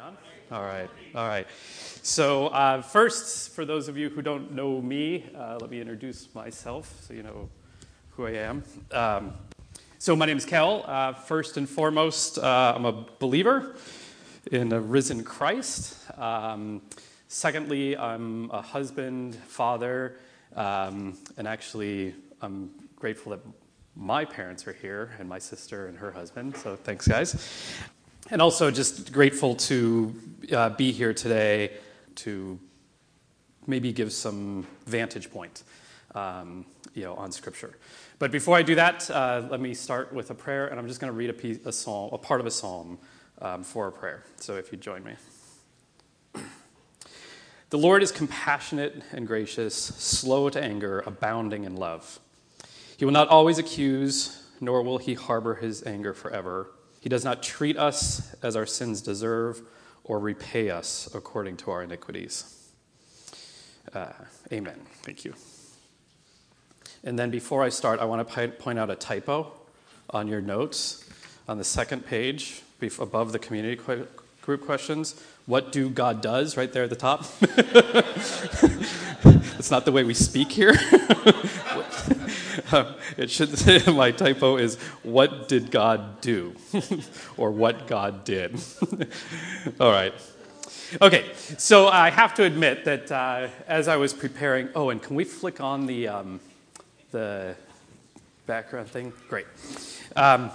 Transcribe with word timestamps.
on? 0.00 0.16
All 0.50 0.62
right, 0.62 0.88
all 1.14 1.28
right. 1.28 1.46
So, 2.02 2.46
uh, 2.48 2.80
first, 2.80 3.50
for 3.50 3.64
those 3.64 3.88
of 3.88 3.96
you 3.98 4.08
who 4.08 4.22
don't 4.22 4.52
know 4.52 4.80
me, 4.80 5.26
uh, 5.36 5.58
let 5.60 5.70
me 5.70 5.80
introduce 5.80 6.34
myself 6.34 7.04
so 7.06 7.12
you 7.12 7.22
know 7.22 7.48
who 8.10 8.26
I 8.26 8.32
am. 8.32 8.62
Um, 8.92 9.34
so, 9.98 10.16
my 10.16 10.24
name 10.24 10.38
is 10.38 10.46
Kel. 10.46 10.84
Uh, 10.86 11.12
first 11.12 11.56
and 11.56 11.68
foremost, 11.68 12.38
uh, 12.38 12.72
I'm 12.74 12.86
a 12.86 13.06
believer 13.18 13.76
in 14.50 14.72
a 14.72 14.80
risen 14.80 15.22
Christ. 15.22 15.96
Um, 16.18 16.80
secondly, 17.28 17.96
I'm 17.96 18.50
a 18.50 18.62
husband, 18.62 19.34
father, 19.34 20.16
um, 20.56 21.18
and 21.36 21.46
actually, 21.46 22.14
I'm 22.40 22.70
grateful 22.96 23.30
that 23.30 23.40
my 23.94 24.24
parents 24.24 24.66
are 24.66 24.72
here 24.72 25.10
and 25.18 25.28
my 25.28 25.38
sister 25.38 25.88
and 25.88 25.98
her 25.98 26.10
husband. 26.10 26.56
So, 26.56 26.74
thanks, 26.74 27.06
guys. 27.06 27.36
And 28.32 28.40
also, 28.40 28.70
just 28.70 29.12
grateful 29.12 29.56
to 29.56 30.14
uh, 30.52 30.68
be 30.70 30.92
here 30.92 31.12
today 31.12 31.72
to 32.16 32.60
maybe 33.66 33.92
give 33.92 34.12
some 34.12 34.68
vantage 34.86 35.32
point 35.32 35.64
um, 36.14 36.64
you 36.94 37.02
know, 37.02 37.14
on 37.14 37.32
Scripture. 37.32 37.76
But 38.20 38.30
before 38.30 38.56
I 38.56 38.62
do 38.62 38.76
that, 38.76 39.10
uh, 39.10 39.48
let 39.50 39.60
me 39.60 39.74
start 39.74 40.12
with 40.12 40.30
a 40.30 40.34
prayer, 40.34 40.68
and 40.68 40.78
I'm 40.78 40.86
just 40.86 41.00
going 41.00 41.12
to 41.12 41.16
read 41.16 41.28
a, 41.28 41.32
piece, 41.32 41.58
a, 41.66 41.72
psalm, 41.72 42.10
a 42.12 42.18
part 42.18 42.40
of 42.40 42.46
a 42.46 42.52
psalm 42.52 42.98
um, 43.40 43.64
for 43.64 43.88
a 43.88 43.92
prayer. 43.92 44.22
So 44.36 44.54
if 44.54 44.70
you 44.70 44.78
join 44.78 45.02
me. 45.02 45.14
The 47.70 47.78
Lord 47.78 48.00
is 48.00 48.12
compassionate 48.12 49.02
and 49.10 49.26
gracious, 49.26 49.74
slow 49.74 50.48
to 50.50 50.62
anger, 50.62 51.02
abounding 51.04 51.64
in 51.64 51.74
love. 51.74 52.20
He 52.96 53.04
will 53.04 53.12
not 53.12 53.26
always 53.26 53.58
accuse, 53.58 54.40
nor 54.60 54.84
will 54.84 54.98
he 54.98 55.14
harbor 55.14 55.56
his 55.56 55.84
anger 55.84 56.14
forever. 56.14 56.70
He 57.00 57.08
does 57.08 57.24
not 57.24 57.42
treat 57.42 57.76
us 57.78 58.34
as 58.42 58.54
our 58.54 58.66
sins 58.66 59.00
deserve 59.00 59.62
or 60.04 60.18
repay 60.18 60.70
us 60.70 61.08
according 61.14 61.56
to 61.58 61.70
our 61.70 61.82
iniquities. 61.82 62.68
Uh, 63.94 64.12
amen. 64.52 64.78
Thank 65.02 65.24
you. 65.24 65.34
And 67.02 67.18
then 67.18 67.30
before 67.30 67.62
I 67.62 67.70
start, 67.70 67.98
I 68.00 68.04
want 68.04 68.28
to 68.28 68.48
point 68.48 68.78
out 68.78 68.90
a 68.90 68.94
typo 68.94 69.52
on 70.10 70.28
your 70.28 70.42
notes 70.42 71.08
on 71.48 71.56
the 71.58 71.64
second 71.64 72.04
page 72.06 72.62
above 72.98 73.32
the 73.32 73.38
community 73.38 73.80
group 74.42 74.64
questions. 74.64 75.20
What 75.46 75.72
do 75.72 75.88
God 75.90 76.20
does 76.20 76.56
right 76.56 76.72
there 76.72 76.84
at 76.84 76.90
the 76.90 76.96
top? 76.96 77.24
it's 79.58 79.70
not 79.70 79.84
the 79.84 79.92
way 79.92 80.04
we 80.04 80.14
speak 80.14 80.52
here. 80.52 80.74
it 83.16 83.30
should 83.30 83.56
say 83.58 83.82
my 83.92 84.10
typo 84.10 84.56
is 84.56 84.76
what 85.02 85.48
did 85.48 85.70
God 85.70 86.20
do? 86.20 86.54
or 87.36 87.50
what 87.50 87.86
God 87.86 88.24
did. 88.24 88.60
All 89.80 89.90
right. 89.90 90.14
Okay, 91.00 91.30
so 91.36 91.86
I 91.86 92.10
have 92.10 92.34
to 92.34 92.42
admit 92.42 92.84
that 92.84 93.12
uh, 93.12 93.48
as 93.68 93.86
I 93.86 93.96
was 93.96 94.12
preparing, 94.12 94.68
oh, 94.74 94.90
and 94.90 95.00
can 95.00 95.14
we 95.14 95.22
flick 95.22 95.60
on 95.60 95.86
the, 95.86 96.08
um, 96.08 96.40
the 97.12 97.54
background 98.46 98.88
thing? 98.88 99.12
Great. 99.28 99.46
Um, 100.16 100.50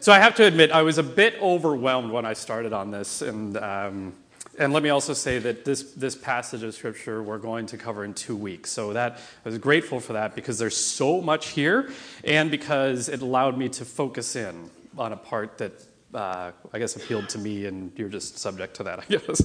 so 0.00 0.12
I 0.12 0.18
have 0.18 0.34
to 0.36 0.44
admit, 0.44 0.70
I 0.70 0.82
was 0.82 0.96
a 0.98 1.02
bit 1.02 1.34
overwhelmed 1.40 2.10
when 2.10 2.24
I 2.24 2.32
started 2.32 2.72
on 2.72 2.90
this, 2.90 3.20
and 3.20 3.56
um, 3.58 4.14
and 4.58 4.72
let 4.72 4.82
me 4.82 4.90
also 4.90 5.14
say 5.14 5.38
that 5.38 5.64
this, 5.64 5.92
this 5.92 6.14
passage 6.14 6.62
of 6.62 6.74
scripture 6.74 7.22
we're 7.22 7.38
going 7.38 7.66
to 7.66 7.76
cover 7.76 8.04
in 8.04 8.14
two 8.14 8.36
weeks. 8.36 8.70
So 8.70 8.92
that 8.92 9.18
I 9.44 9.48
was 9.48 9.58
grateful 9.58 10.00
for 10.00 10.14
that 10.14 10.34
because 10.34 10.58
there's 10.58 10.76
so 10.76 11.20
much 11.20 11.48
here 11.48 11.90
and 12.22 12.50
because 12.50 13.08
it 13.08 13.22
allowed 13.22 13.58
me 13.58 13.68
to 13.70 13.84
focus 13.84 14.36
in 14.36 14.70
on 14.96 15.12
a 15.12 15.16
part 15.16 15.58
that 15.58 15.72
uh, 16.14 16.52
I 16.72 16.78
guess 16.78 16.96
appealed 16.96 17.28
to 17.30 17.38
me 17.38 17.66
and 17.66 17.92
you're 17.96 18.08
just 18.08 18.38
subject 18.38 18.76
to 18.76 18.84
that, 18.84 18.98
I 19.00 19.04
guess. 19.06 19.42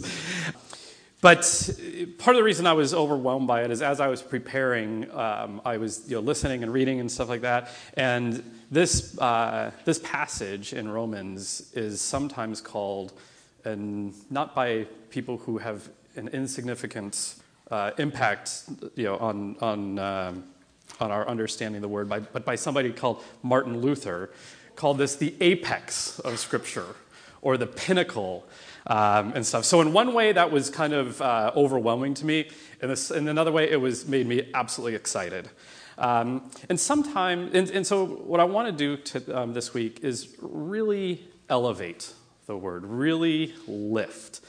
But 1.22 1.70
part 2.18 2.36
of 2.36 2.40
the 2.40 2.44
reason 2.44 2.66
I 2.66 2.74
was 2.74 2.94
overwhelmed 2.94 3.48
by 3.48 3.64
it 3.64 3.72
is 3.72 3.82
as 3.82 4.00
I 4.00 4.08
was 4.08 4.22
preparing, 4.22 5.12
um, 5.12 5.62
I 5.66 5.76
was 5.76 6.10
you 6.10 6.16
know, 6.16 6.22
listening 6.22 6.64
and 6.64 6.72
reading 6.72 7.02
and 7.02 7.12
stuff 7.12 7.28
like 7.28 7.42
that. 7.42 7.72
And 7.96 8.42
this, 8.72 9.18
uh, 9.20 9.72
this 9.84 10.00
passage 10.00 10.72
in 10.72 10.90
Romans 10.90 11.72
is 11.74 12.00
sometimes 12.00 12.62
called 12.62 13.12
and 13.66 14.14
not 14.32 14.56
by 14.56 14.86
people 15.10 15.38
who 15.38 15.58
have 15.58 15.90
an 16.16 16.28
insignificant 16.30 17.36
uh, 17.72 17.92
impact 17.98 18.64
you 18.96 19.06
know, 19.06 19.18
on, 19.18 19.56
on, 19.62 20.00
um, 20.00 20.44
on 21.00 21.12
our 21.12 21.28
understanding 21.28 21.78
of 21.78 21.82
the 21.84 21.88
word, 21.88 22.10
by, 22.10 22.20
but 22.20 22.46
by 22.46 22.56
somebody 22.56 22.92
called 22.92 23.24
Martin 23.44 23.80
Luther, 23.80 24.32
called 24.76 24.98
this 24.98 25.16
the 25.16 25.36
apex 25.42 26.20
of 26.20 26.40
Scripture 26.40 26.96
or 27.42 27.58
the 27.58 27.68
pinnacle 27.68 28.46
um, 28.88 29.34
and 29.36 29.46
stuff. 29.46 29.66
So 29.66 29.82
in 29.82 29.94
one 29.94 30.14
way, 30.14 30.32
that 30.32 30.52
was 30.52 30.70
kind 30.70 30.94
of 30.94 31.22
uh, 31.22 31.52
overwhelming 31.56 32.14
to 32.16 32.26
me. 32.26 32.50
In, 32.82 32.90
this, 32.90 33.12
in 33.12 33.28
another 33.28 33.52
way, 33.52 33.70
it 33.70 33.80
was 33.80 34.08
made 34.08 34.28
me 34.28 34.50
absolutely 34.54 34.96
excited. 34.96 35.50
Um, 35.98 36.50
and 36.70 36.80
sometimes, 36.80 37.54
and, 37.54 37.70
and, 37.72 37.86
so 37.86 38.06
what 38.06 38.40
I 38.40 38.46
want 38.46 38.78
to 38.78 38.98
do 38.98 39.34
um, 39.34 39.54
this 39.54 39.74
week 39.74 40.00
is 40.02 40.34
really 40.42 41.28
elevate 41.50 42.14
the 42.50 42.58
word, 42.58 42.84
really 42.84 43.54
lift. 43.68 44.42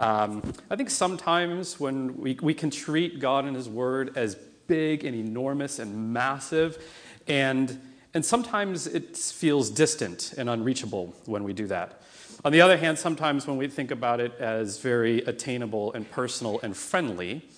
Um, 0.00 0.42
I 0.68 0.74
think 0.74 0.90
sometimes 0.90 1.78
when 1.78 2.16
we, 2.16 2.36
we 2.42 2.52
can 2.52 2.68
treat 2.68 3.20
God 3.20 3.44
and 3.44 3.54
His 3.54 3.68
Word 3.68 4.16
as 4.16 4.34
big 4.66 5.04
and 5.04 5.14
enormous 5.14 5.78
and 5.78 6.12
massive, 6.12 6.84
and, 7.28 7.80
and 8.12 8.24
sometimes 8.24 8.88
it 8.88 9.16
feels 9.16 9.70
distant 9.70 10.34
and 10.36 10.50
unreachable 10.50 11.14
when 11.26 11.44
we 11.44 11.52
do 11.52 11.68
that. 11.68 12.02
On 12.44 12.50
the 12.50 12.60
other 12.60 12.76
hand, 12.76 12.98
sometimes 12.98 13.46
when 13.46 13.56
we 13.56 13.68
think 13.68 13.92
about 13.92 14.18
it 14.18 14.34
as 14.40 14.78
very 14.78 15.20
attainable 15.20 15.92
and 15.92 16.10
personal 16.10 16.58
and 16.64 16.76
friendly, 16.76 17.48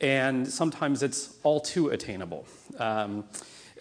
and 0.00 0.48
sometimes 0.48 1.02
it's 1.02 1.36
all 1.42 1.60
too 1.60 1.90
attainable. 1.90 2.46
Um, 2.78 3.24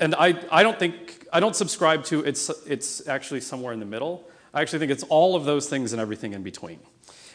and 0.01 0.15
I, 0.15 0.37
I 0.51 0.63
don't 0.63 0.77
think, 0.77 1.25
I 1.31 1.39
don't 1.39 1.55
subscribe 1.55 2.03
to 2.05 2.25
it's, 2.25 2.49
it's 2.67 3.07
actually 3.07 3.39
somewhere 3.39 3.71
in 3.71 3.79
the 3.79 3.85
middle. 3.85 4.27
I 4.55 4.61
actually 4.61 4.79
think 4.79 4.93
it's 4.93 5.03
all 5.03 5.35
of 5.35 5.43
those 5.43 5.67
things 5.67 5.91
and 5.91 6.01
everything 6.01 6.31
in 6.31 6.41
between. 6.41 6.79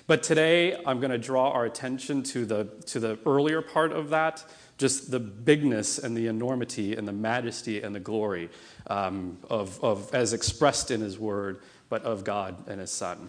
But 0.06 0.22
today, 0.22 0.82
I'm 0.86 1.00
going 1.00 1.10
to 1.10 1.19
draw 1.19 1.50
our 1.50 1.66
attention 1.66 2.22
to 2.25 2.47
the, 2.47 2.64
to 2.86 2.98
the 2.98 3.19
earlier 3.26 3.60
part 3.60 3.92
of 3.92 4.08
that, 4.08 4.42
just 4.78 5.10
the 5.10 5.20
bigness 5.20 5.98
and 5.98 6.16
the 6.16 6.28
enormity 6.28 6.97
and 6.97 7.06
the 7.06 7.12
majesty 7.12 7.82
and 7.82 7.94
the 7.94 8.00
glory 8.00 8.48
um, 8.86 9.36
of, 9.50 9.78
of, 9.84 10.12
as 10.14 10.32
expressed 10.32 10.91
in 10.91 11.03
His 11.03 11.19
Word, 11.19 11.60
but 11.91 12.03
of 12.04 12.25
God 12.25 12.56
and 12.66 12.80
His 12.80 12.91
Son. 12.91 13.28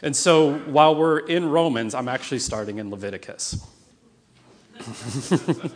And 0.00 0.14
so 0.14 0.54
while 0.54 0.94
we're 0.94 1.18
in 1.18 1.48
Romans, 1.48 1.96
I'm 1.96 2.08
actually 2.08 2.38
starting 2.38 2.78
in 2.78 2.88
Leviticus. 2.88 3.66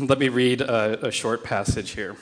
Let 0.00 0.18
me 0.18 0.28
read 0.28 0.60
a, 0.60 1.06
a 1.06 1.12
short 1.12 1.44
passage 1.44 1.92
here 1.92 2.16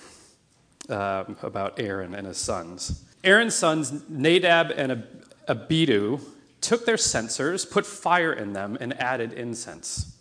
um, 0.90 1.38
about 1.42 1.80
Aaron 1.80 2.14
and 2.14 2.26
his 2.26 2.36
sons. 2.36 3.05
Aaron's 3.26 3.54
sons, 3.54 4.08
Nadab 4.08 4.70
and 4.70 5.04
Abihu, 5.48 6.20
took 6.60 6.86
their 6.86 6.96
censers, 6.96 7.64
put 7.64 7.84
fire 7.84 8.32
in 8.32 8.52
them, 8.52 8.78
and 8.80 8.98
added 9.00 9.32
incense. 9.32 10.16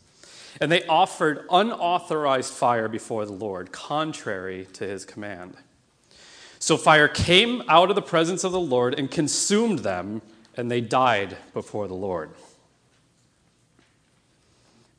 And 0.59 0.71
they 0.71 0.85
offered 0.87 1.45
unauthorized 1.51 2.53
fire 2.53 2.87
before 2.87 3.25
the 3.25 3.33
Lord, 3.33 3.71
contrary 3.71 4.67
to 4.73 4.87
his 4.87 5.05
command. 5.05 5.55
So 6.59 6.77
fire 6.77 7.07
came 7.07 7.61
out 7.67 7.89
of 7.89 7.95
the 7.95 8.01
presence 8.01 8.43
of 8.43 8.51
the 8.51 8.59
Lord 8.59 8.97
and 8.97 9.11
consumed 9.11 9.79
them, 9.79 10.21
and 10.55 10.71
they 10.71 10.81
died 10.81 11.37
before 11.53 11.87
the 11.87 11.93
Lord. 11.93 12.31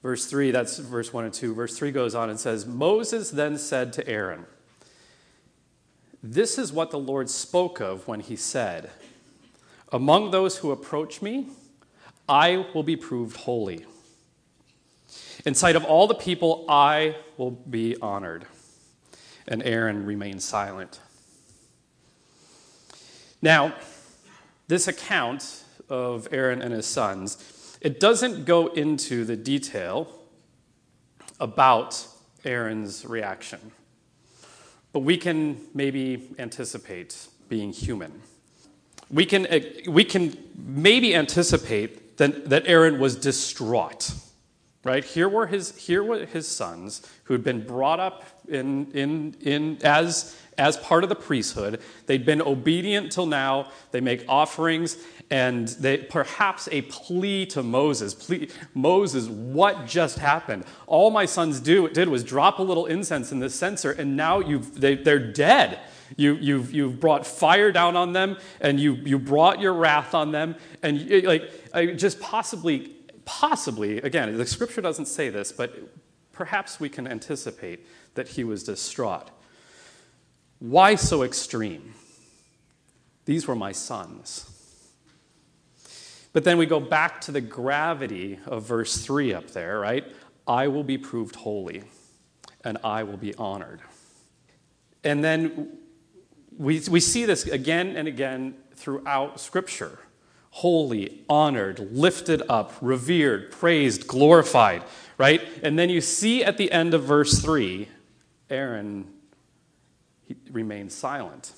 Verse 0.02 0.26
3, 0.26 0.52
that's 0.52 0.78
verse 0.78 1.12
1 1.12 1.24
and 1.24 1.34
2. 1.34 1.54
Verse 1.54 1.76
3 1.76 1.90
goes 1.90 2.14
on 2.14 2.30
and 2.30 2.38
says 2.38 2.66
Moses 2.66 3.30
then 3.30 3.58
said 3.58 3.92
to 3.94 4.08
Aaron, 4.08 4.46
this 6.22 6.58
is 6.58 6.72
what 6.72 6.90
the 6.90 6.98
Lord 6.98 7.30
spoke 7.30 7.80
of 7.80 8.06
when 8.08 8.20
he 8.20 8.36
said, 8.36 8.90
Among 9.92 10.30
those 10.30 10.58
who 10.58 10.70
approach 10.70 11.22
me, 11.22 11.48
I 12.28 12.66
will 12.74 12.82
be 12.82 12.96
proved 12.96 13.36
holy. 13.36 13.86
In 15.44 15.54
sight 15.54 15.76
of 15.76 15.84
all 15.84 16.06
the 16.06 16.14
people, 16.14 16.64
I 16.68 17.16
will 17.36 17.52
be 17.52 17.96
honored. 18.02 18.46
And 19.46 19.62
Aaron 19.62 20.04
remained 20.04 20.42
silent. 20.42 21.00
Now, 23.40 23.74
this 24.66 24.88
account 24.88 25.62
of 25.88 26.26
Aaron 26.32 26.60
and 26.60 26.74
his 26.74 26.86
sons, 26.86 27.78
it 27.80 28.00
doesn't 28.00 28.44
go 28.44 28.68
into 28.68 29.24
the 29.24 29.36
detail 29.36 30.08
about 31.38 32.06
Aaron's 32.44 33.04
reaction. 33.04 33.72
But 34.96 35.02
we 35.02 35.18
can 35.18 35.60
maybe 35.74 36.30
anticipate 36.38 37.28
being 37.50 37.70
human. 37.70 38.22
We 39.10 39.26
can, 39.26 39.44
uh, 39.44 39.60
we 39.86 40.04
can 40.04 40.38
maybe 40.56 41.14
anticipate 41.14 42.16
that, 42.16 42.48
that 42.48 42.62
Aaron 42.66 42.98
was 42.98 43.14
distraught. 43.14 44.10
Right? 44.86 45.04
Here 45.04 45.28
were 45.28 45.48
his, 45.48 45.76
here 45.76 46.02
were 46.04 46.24
his 46.24 46.46
sons 46.46 47.02
who 47.24 47.34
had 47.34 47.42
been 47.42 47.66
brought 47.66 47.98
up 47.98 48.24
in, 48.48 48.90
in, 48.92 49.34
in, 49.40 49.78
as, 49.82 50.38
as 50.56 50.76
part 50.76 51.02
of 51.02 51.08
the 51.08 51.16
priesthood. 51.16 51.80
They'd 52.06 52.24
been 52.24 52.40
obedient 52.40 53.10
till 53.10 53.26
now. 53.26 53.72
They 53.90 54.00
make 54.00 54.24
offerings, 54.28 54.96
and 55.28 55.66
they, 55.68 55.98
perhaps 55.98 56.68
a 56.70 56.82
plea 56.82 57.46
to 57.46 57.64
Moses. 57.64 58.14
Plea, 58.14 58.48
Moses, 58.74 59.26
what 59.26 59.86
just 59.86 60.20
happened? 60.20 60.64
All 60.86 61.10
my 61.10 61.26
sons 61.26 61.58
do, 61.58 61.88
did 61.88 62.08
was 62.08 62.22
drop 62.22 62.60
a 62.60 62.62
little 62.62 62.86
incense 62.86 63.32
in 63.32 63.40
this 63.40 63.56
censer, 63.56 63.90
and 63.90 64.16
now 64.16 64.38
you've, 64.38 64.80
they, 64.80 64.94
they're 64.94 65.18
dead. 65.18 65.80
You, 66.16 66.34
you've, 66.34 66.72
you've 66.72 67.00
brought 67.00 67.26
fire 67.26 67.72
down 67.72 67.96
on 67.96 68.12
them, 68.12 68.38
and 68.60 68.78
you, 68.78 68.94
you 68.94 69.18
brought 69.18 69.60
your 69.60 69.72
wrath 69.72 70.14
on 70.14 70.30
them, 70.30 70.54
and 70.80 70.98
you, 70.98 71.22
like 71.22 71.50
just 71.96 72.20
possibly 72.20 72.95
possibly, 73.26 73.98
again, 73.98 74.34
the 74.38 74.46
scripture 74.46 74.80
doesn't 74.80 75.06
say 75.06 75.28
this, 75.28 75.52
but 75.52 75.74
perhaps 76.32 76.80
we 76.80 76.88
can 76.88 77.06
anticipate 77.06 77.86
that 78.14 78.28
he 78.28 78.44
was 78.44 78.64
distraught. 78.64 79.30
Why 80.60 80.94
so 80.94 81.22
extreme? 81.22 81.92
These 83.26 83.46
were 83.46 83.56
my 83.56 83.72
sons. 83.72 84.50
But 86.32 86.44
then 86.44 86.56
we 86.56 86.64
go 86.64 86.80
back 86.80 87.20
to 87.22 87.32
the 87.32 87.40
gravity 87.40 88.38
of 88.46 88.64
verse 88.64 88.98
3 88.98 89.34
up 89.34 89.50
there, 89.50 89.80
right? 89.80 90.04
I 90.46 90.68
will 90.68 90.84
be 90.84 90.96
proved 90.96 91.34
holy, 91.34 91.82
and 92.64 92.78
I 92.84 93.02
will 93.02 93.16
be 93.16 93.34
honored. 93.34 93.80
And 95.02 95.24
then 95.24 95.78
we, 96.56 96.80
we 96.88 97.00
see 97.00 97.24
this 97.24 97.46
again 97.46 97.96
and 97.96 98.06
again 98.06 98.54
throughout 98.74 99.40
Scripture 99.40 99.98
holy, 100.56 101.22
honored, 101.28 101.78
lifted 101.92 102.42
up, 102.48 102.72
revered, 102.80 103.52
praised, 103.52 104.06
glorified, 104.06 104.82
right? 105.18 105.42
And 105.62 105.78
then 105.78 105.90
you 105.90 106.00
see 106.00 106.42
at 106.42 106.56
the 106.56 106.72
end 106.72 106.94
of 106.94 107.04
verse 107.04 107.42
3, 107.42 107.86
Aaron 108.48 109.06
remained 110.50 110.92
silent. 110.92 111.52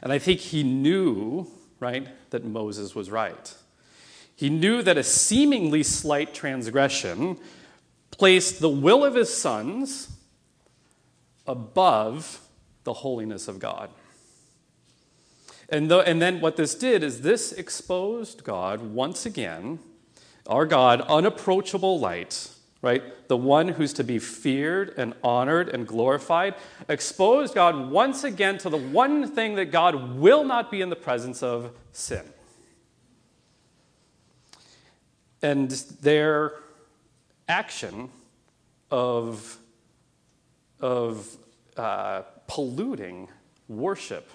And 0.00 0.12
I 0.12 0.20
think 0.20 0.38
he 0.38 0.62
knew, 0.62 1.48
right, 1.80 2.06
that 2.30 2.44
Moses 2.44 2.94
was 2.94 3.10
right. 3.10 3.52
He 4.36 4.50
knew 4.50 4.82
that 4.82 4.96
a 4.96 5.02
seemingly 5.02 5.82
slight 5.82 6.32
transgression 6.32 7.36
placed 8.12 8.60
the 8.60 8.68
will 8.68 9.04
of 9.04 9.16
his 9.16 9.36
sons 9.36 10.12
above 11.44 12.40
the 12.84 12.92
holiness 12.92 13.48
of 13.48 13.58
God. 13.58 13.90
And, 15.68 15.90
the, 15.90 15.98
and 15.98 16.22
then 16.22 16.40
what 16.40 16.56
this 16.56 16.74
did 16.74 17.02
is 17.02 17.22
this 17.22 17.52
exposed 17.52 18.44
God 18.44 18.80
once 18.80 19.26
again, 19.26 19.80
our 20.46 20.64
God, 20.64 21.00
unapproachable 21.02 21.98
light, 21.98 22.50
right? 22.82 23.02
The 23.28 23.36
one 23.36 23.68
who's 23.68 23.92
to 23.94 24.04
be 24.04 24.20
feared 24.20 24.94
and 24.96 25.14
honored 25.24 25.68
and 25.68 25.86
glorified, 25.86 26.54
exposed 26.88 27.54
God 27.54 27.90
once 27.90 28.22
again 28.22 28.58
to 28.58 28.70
the 28.70 28.76
one 28.76 29.28
thing 29.28 29.56
that 29.56 29.66
God 29.72 30.16
will 30.16 30.44
not 30.44 30.70
be 30.70 30.80
in 30.80 30.88
the 30.88 30.96
presence 30.96 31.42
of 31.42 31.72
sin. 31.90 32.22
And 35.42 35.70
their 36.00 36.52
action 37.48 38.10
of, 38.90 39.58
of 40.80 41.36
uh, 41.76 42.22
polluting 42.46 43.28
worship 43.68 44.30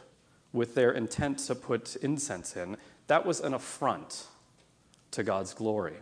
with 0.53 0.75
their 0.75 0.91
intent 0.91 1.39
to 1.39 1.55
put 1.55 1.95
incense 1.97 2.55
in, 2.55 2.77
that 3.07 3.25
was 3.25 3.39
an 3.39 3.53
affront 3.53 4.25
to 5.11 5.23
God's 5.23 5.53
glory. 5.53 5.97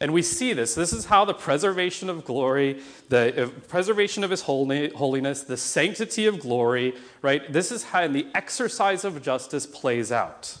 And 0.00 0.12
we 0.12 0.22
see 0.22 0.52
this. 0.52 0.74
This 0.74 0.92
is 0.92 1.04
how 1.04 1.24
the 1.24 1.34
preservation 1.34 2.08
of 2.08 2.24
glory, 2.24 2.80
the 3.08 3.44
uh, 3.44 3.48
preservation 3.68 4.24
of 4.24 4.30
his 4.30 4.42
holiness, 4.42 5.42
the 5.42 5.56
sanctity 5.56 6.26
of 6.26 6.40
glory, 6.40 6.94
right? 7.20 7.52
This 7.52 7.70
is 7.70 7.84
how 7.84 8.08
the 8.08 8.26
exercise 8.34 9.04
of 9.04 9.22
justice 9.22 9.66
plays 9.66 10.10
out. 10.10 10.58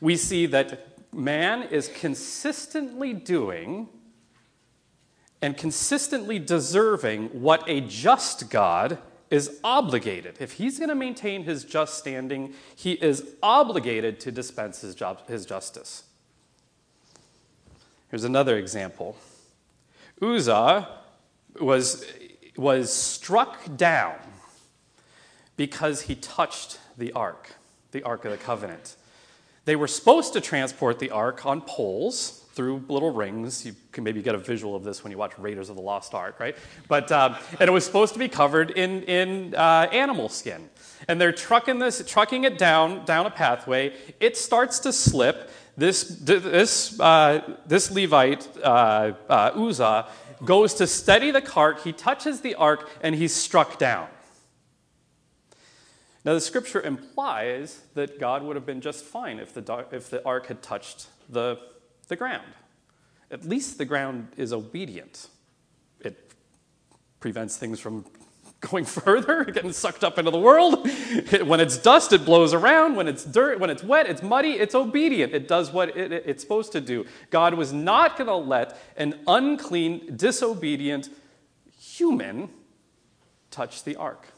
We 0.00 0.16
see 0.16 0.46
that 0.46 1.12
man 1.14 1.62
is 1.62 1.88
consistently 1.88 3.12
doing 3.12 3.88
and 5.40 5.56
consistently 5.56 6.38
deserving 6.38 7.26
what 7.40 7.62
a 7.68 7.80
just 7.82 8.50
God 8.50 8.98
is 9.30 9.58
obligated. 9.64 10.36
If 10.40 10.52
he's 10.52 10.78
going 10.78 10.88
to 10.88 10.94
maintain 10.94 11.44
his 11.44 11.64
just 11.64 11.98
standing, 11.98 12.54
he 12.76 12.92
is 12.92 13.34
obligated 13.42 14.20
to 14.20 14.32
dispense 14.32 14.80
his, 14.80 14.94
job, 14.94 15.26
his 15.26 15.46
justice. 15.46 16.04
Here's 18.10 18.24
another 18.24 18.56
example 18.58 19.16
Uzzah 20.22 20.88
was, 21.60 22.06
was 22.56 22.92
struck 22.92 23.76
down 23.76 24.18
because 25.56 26.02
he 26.02 26.14
touched 26.14 26.78
the 26.96 27.12
ark, 27.12 27.56
the 27.92 28.02
Ark 28.02 28.24
of 28.24 28.30
the 28.30 28.36
Covenant. 28.36 28.96
They 29.64 29.76
were 29.76 29.88
supposed 29.88 30.32
to 30.34 30.40
transport 30.40 30.98
the 30.98 31.10
ark 31.10 31.46
on 31.46 31.60
poles 31.62 32.43
through 32.54 32.84
little 32.88 33.10
rings. 33.10 33.66
You 33.66 33.74
can 33.92 34.04
maybe 34.04 34.22
get 34.22 34.34
a 34.34 34.38
visual 34.38 34.74
of 34.74 34.84
this 34.84 35.02
when 35.02 35.10
you 35.10 35.18
watch 35.18 35.38
Raiders 35.38 35.68
of 35.68 35.76
the 35.76 35.82
Lost 35.82 36.14
Ark, 36.14 36.38
right? 36.38 36.56
But 36.88 37.10
um, 37.12 37.36
and 37.58 37.68
it 37.68 37.72
was 37.72 37.84
supposed 37.84 38.12
to 38.14 38.18
be 38.18 38.28
covered 38.28 38.70
in 38.70 39.02
in 39.02 39.54
uh, 39.54 39.88
animal 39.92 40.28
skin, 40.28 40.68
and 41.08 41.20
they're 41.20 41.32
trucking 41.32 41.78
this, 41.78 42.02
trucking 42.06 42.44
it 42.44 42.58
down 42.58 43.04
down 43.04 43.26
a 43.26 43.30
pathway. 43.30 43.94
It 44.20 44.36
starts 44.36 44.78
to 44.80 44.92
slip. 44.92 45.50
This 45.76 46.20
this 46.22 46.98
uh, 47.00 47.56
this 47.66 47.90
Levite 47.90 48.48
uh, 48.62 49.12
uh, 49.28 49.50
Uzzah 49.54 50.06
goes 50.44 50.74
to 50.74 50.86
steady 50.86 51.30
the 51.30 51.42
cart. 51.42 51.80
He 51.82 51.92
touches 51.92 52.40
the 52.40 52.54
ark, 52.54 52.88
and 53.02 53.14
he's 53.14 53.34
struck 53.34 53.78
down. 53.78 54.08
Now, 56.24 56.32
the 56.32 56.40
scripture 56.40 56.80
implies 56.80 57.82
that 57.94 58.18
God 58.18 58.42
would 58.42 58.56
have 58.56 58.64
been 58.64 58.80
just 58.80 59.04
fine 59.04 59.38
if 59.38 59.52
the, 59.52 59.86
if 59.92 60.08
the 60.08 60.24
ark 60.24 60.46
had 60.46 60.62
touched 60.62 61.08
the 61.28 61.58
the 62.04 62.16
ground. 62.16 62.46
At 63.30 63.44
least 63.44 63.78
the 63.78 63.84
ground 63.84 64.28
is 64.36 64.52
obedient. 64.52 65.28
It 66.00 66.32
prevents 67.20 67.56
things 67.56 67.80
from 67.80 68.04
going 68.60 68.84
further, 68.84 69.44
getting 69.44 69.72
sucked 69.72 70.04
up 70.04 70.18
into 70.18 70.30
the 70.30 70.38
world. 70.38 70.88
when 71.44 71.60
it's 71.60 71.76
dust, 71.78 72.12
it 72.12 72.24
blows 72.24 72.54
around. 72.54 72.96
When 72.96 73.08
it's 73.08 73.24
dirt, 73.24 73.60
when 73.60 73.70
it's 73.70 73.82
wet, 73.82 74.06
it's 74.06 74.22
muddy, 74.22 74.52
it's 74.52 74.74
obedient. 74.74 75.34
It 75.34 75.48
does 75.48 75.72
what 75.72 75.96
it, 75.96 76.12
it, 76.12 76.24
it's 76.26 76.42
supposed 76.42 76.72
to 76.72 76.80
do. 76.80 77.06
God 77.30 77.54
was 77.54 77.72
not 77.72 78.16
going 78.16 78.28
to 78.28 78.36
let 78.36 78.78
an 78.96 79.20
unclean, 79.26 80.16
disobedient 80.16 81.08
human 81.78 82.50
touch 83.50 83.84
the 83.84 83.96
ark. 83.96 84.28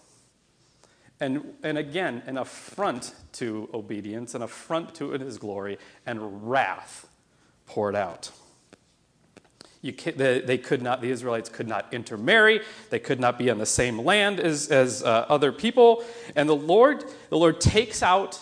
And, 1.18 1.54
and 1.62 1.78
again, 1.78 2.22
an 2.26 2.36
affront 2.36 3.14
to 3.32 3.70
obedience, 3.72 4.34
an 4.34 4.42
affront 4.42 4.94
to 4.96 5.10
his 5.12 5.38
glory, 5.38 5.78
and 6.04 6.48
wrath 6.50 7.05
poured 7.66 7.96
out. 7.96 8.30
They, 9.82 10.40
they, 10.40 10.58
could 10.58 10.82
not, 10.82 11.00
the 11.00 11.10
Israelites 11.10 11.48
could 11.48 11.68
not 11.68 11.86
intermarry. 11.92 12.60
They 12.90 12.98
could 12.98 13.20
not 13.20 13.38
be 13.38 13.50
on 13.50 13.58
the 13.58 13.66
same 13.66 13.98
land 13.98 14.40
as, 14.40 14.68
as 14.68 15.02
uh, 15.02 15.26
other 15.28 15.52
people. 15.52 16.04
And 16.34 16.48
the 16.48 16.56
Lord, 16.56 17.04
the 17.30 17.38
Lord 17.38 17.60
takes 17.60 18.02
out 18.02 18.40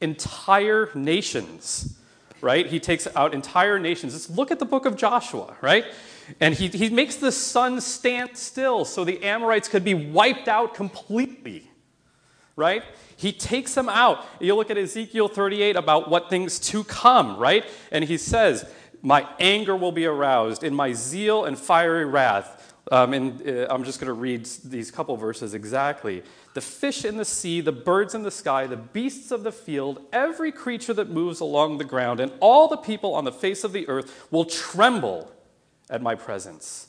entire 0.00 0.90
nations, 0.94 1.98
right? 2.40 2.66
He 2.66 2.80
takes 2.80 3.06
out 3.14 3.34
entire 3.34 3.78
nations. 3.78 4.14
Let's 4.14 4.30
look 4.30 4.50
at 4.50 4.58
the 4.58 4.64
book 4.64 4.86
of 4.86 4.96
Joshua, 4.96 5.56
right? 5.60 5.84
And 6.40 6.54
he, 6.54 6.68
he 6.68 6.88
makes 6.90 7.16
the 7.16 7.32
sun 7.32 7.80
stand 7.80 8.36
still 8.36 8.84
so 8.84 9.04
the 9.04 9.22
Amorites 9.22 9.68
could 9.68 9.84
be 9.84 9.94
wiped 9.94 10.48
out 10.48 10.74
completely, 10.74 11.70
right? 12.56 12.82
He 13.16 13.32
takes 13.32 13.74
them 13.74 13.88
out. 13.88 14.24
You 14.40 14.54
look 14.54 14.70
at 14.70 14.78
Ezekiel 14.78 15.28
38 15.28 15.76
about 15.76 16.10
what 16.10 16.30
things 16.30 16.58
to 16.60 16.84
come, 16.84 17.36
right? 17.36 17.64
And 17.92 18.04
he 18.04 18.18
says, 18.18 18.68
My 19.02 19.28
anger 19.38 19.76
will 19.76 19.92
be 19.92 20.06
aroused 20.06 20.64
in 20.64 20.74
my 20.74 20.92
zeal 20.92 21.44
and 21.44 21.58
fiery 21.58 22.06
wrath. 22.06 22.74
Um, 22.90 23.14
and 23.14 23.48
uh, 23.48 23.66
I'm 23.68 23.82
just 23.82 23.98
going 23.98 24.06
to 24.06 24.12
read 24.12 24.46
these 24.64 24.92
couple 24.92 25.16
verses 25.16 25.54
exactly. 25.54 26.22
The 26.54 26.60
fish 26.60 27.04
in 27.04 27.16
the 27.16 27.24
sea, 27.24 27.60
the 27.60 27.72
birds 27.72 28.14
in 28.14 28.22
the 28.22 28.30
sky, 28.30 28.66
the 28.68 28.76
beasts 28.76 29.32
of 29.32 29.42
the 29.42 29.50
field, 29.50 30.00
every 30.12 30.52
creature 30.52 30.94
that 30.94 31.10
moves 31.10 31.40
along 31.40 31.78
the 31.78 31.84
ground, 31.84 32.20
and 32.20 32.32
all 32.38 32.68
the 32.68 32.76
people 32.76 33.14
on 33.14 33.24
the 33.24 33.32
face 33.32 33.64
of 33.64 33.72
the 33.72 33.88
earth 33.88 34.28
will 34.30 34.44
tremble 34.44 35.32
at 35.90 36.00
my 36.00 36.14
presence. 36.14 36.88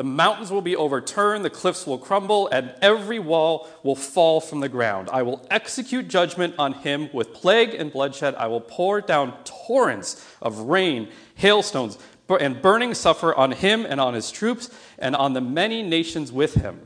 The 0.00 0.04
mountains 0.04 0.50
will 0.50 0.62
be 0.62 0.74
overturned, 0.74 1.44
the 1.44 1.50
cliffs 1.50 1.86
will 1.86 1.98
crumble, 1.98 2.48
and 2.48 2.74
every 2.80 3.18
wall 3.18 3.68
will 3.82 3.94
fall 3.94 4.40
from 4.40 4.60
the 4.60 4.68
ground. 4.70 5.10
I 5.12 5.20
will 5.20 5.46
execute 5.50 6.08
judgment 6.08 6.54
on 6.58 6.72
him 6.72 7.10
with 7.12 7.34
plague 7.34 7.74
and 7.74 7.92
bloodshed. 7.92 8.34
I 8.36 8.46
will 8.46 8.62
pour 8.62 9.02
down 9.02 9.34
torrents 9.44 10.26
of 10.40 10.58
rain, 10.60 11.10
hailstones, 11.34 11.98
and 12.30 12.62
burning 12.62 12.94
sulfur 12.94 13.34
on 13.34 13.52
him 13.52 13.84
and 13.84 14.00
on 14.00 14.14
his 14.14 14.30
troops 14.30 14.70
and 14.98 15.14
on 15.14 15.34
the 15.34 15.42
many 15.42 15.82
nations 15.82 16.32
with 16.32 16.54
him. 16.54 16.80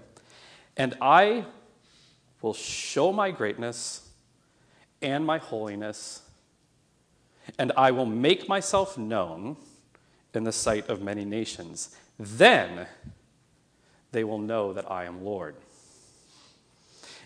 And 0.76 0.96
I 1.00 1.44
will 2.42 2.52
show 2.52 3.12
my 3.12 3.30
greatness 3.30 4.08
and 5.00 5.24
my 5.24 5.38
holiness, 5.38 6.22
and 7.60 7.70
I 7.76 7.92
will 7.92 8.06
make 8.06 8.48
myself 8.48 8.98
known 8.98 9.56
in 10.34 10.42
the 10.42 10.50
sight 10.50 10.88
of 10.88 11.00
many 11.00 11.24
nations. 11.24 11.94
Then 12.18 12.86
they 14.12 14.24
will 14.24 14.38
know 14.38 14.72
that 14.72 14.90
I 14.90 15.04
am 15.04 15.24
Lord. 15.24 15.56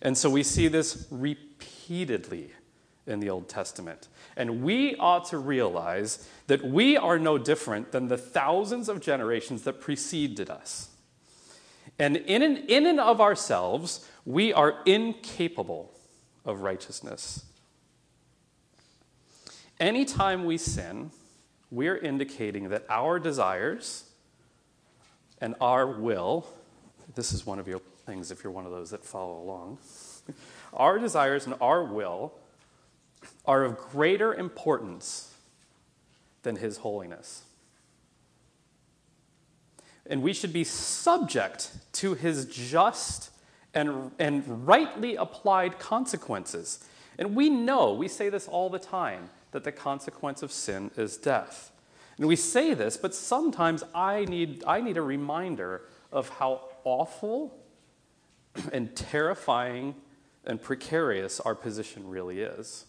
And 0.01 0.17
so 0.17 0.31
we 0.31 0.43
see 0.43 0.69
this 0.69 1.07
repeatedly 1.11 2.53
in 3.07 3.21
the 3.21 3.31
Old 3.31 3.49
Testament. 3.49 4.09
And 4.37 4.63
we 4.63 4.95
ought 4.97 5.27
to 5.31 5.39
realize 5.39 6.29
that 6.47 6.65
we 6.65 6.97
are 6.97 7.19
no 7.19 7.39
different 7.39 7.93
than 7.93 8.09
the 8.09 8.19
thousands 8.19 8.89
of 8.89 9.01
generations 9.01 9.63
that 9.63 9.81
preceded 9.81 10.51
us. 10.51 10.91
And 11.99 12.17
in 12.17 12.43
and, 12.43 12.59
in 12.71 12.87
and 12.87 13.01
of 13.01 13.21
ourselves, 13.21 14.09
we 14.25 14.53
are 14.53 14.77
incapable 14.87 15.93
of 16.45 16.61
righteousness. 16.61 17.45
Anytime 19.81 20.45
we 20.45 20.59
sin, 20.59 21.11
we're 21.71 21.97
indicating 21.97 22.69
that 22.69 22.85
our 22.89 23.19
desires 23.19 24.08
and 25.41 25.55
our 25.61 25.87
will, 25.87 26.47
this 27.15 27.33
is 27.33 27.47
one 27.47 27.59
of 27.59 27.69
your 27.69 27.81
things 28.07 28.31
if 28.31 28.43
you're 28.43 28.53
one 28.53 28.67
of 28.67 28.73
those 28.73 28.91
that 28.91 29.05
follow 29.05 29.41
along, 29.41 29.79
our 30.73 30.99
desires 30.99 31.47
and 31.47 31.55
our 31.61 31.85
will 31.85 32.33
are 33.45 33.65
of 33.65 33.77
greater 33.77 34.35
importance 34.35 35.35
than 36.43 36.57
His 36.57 36.79
holiness. 36.79 37.43
And 40.07 40.23
we 40.23 40.33
should 40.33 40.53
be 40.53 40.65
subject 40.65 41.71
to 41.95 42.15
His 42.15 42.47
just 42.47 43.31
and, 43.75 44.11
and 44.19 44.67
rightly 44.67 45.17
applied 45.17 45.79
consequences. 45.79 46.85
And 47.19 47.35
we 47.35 47.51
know, 47.51 47.93
we 47.93 48.09
say 48.09 48.29
this 48.29 48.49
all 48.49 48.71
the 48.71 48.79
time, 48.79 49.31
that 49.53 49.65
the 49.65 49.73
consequence 49.73 50.43
of 50.43 50.53
sin 50.53 50.91
is 50.97 51.17
death. 51.17 51.71
And 52.19 52.27
we 52.27 52.37
say 52.37 52.75
this, 52.75 52.97
but 52.97 53.15
sometimes 53.15 53.85
I 53.95 54.25
need, 54.25 54.65
I 54.67 54.81
need 54.81 54.97
a 54.97 55.03
reminder 55.03 55.83
of 56.13 56.29
how 56.29 56.63
awful 56.85 57.57
and 58.73 58.95
terrifying 58.97 59.95
and 60.45 60.61
precarious 60.61 61.41
our 61.41 61.55
position 61.55 62.09
really 62.09 62.41
is. 62.41 62.87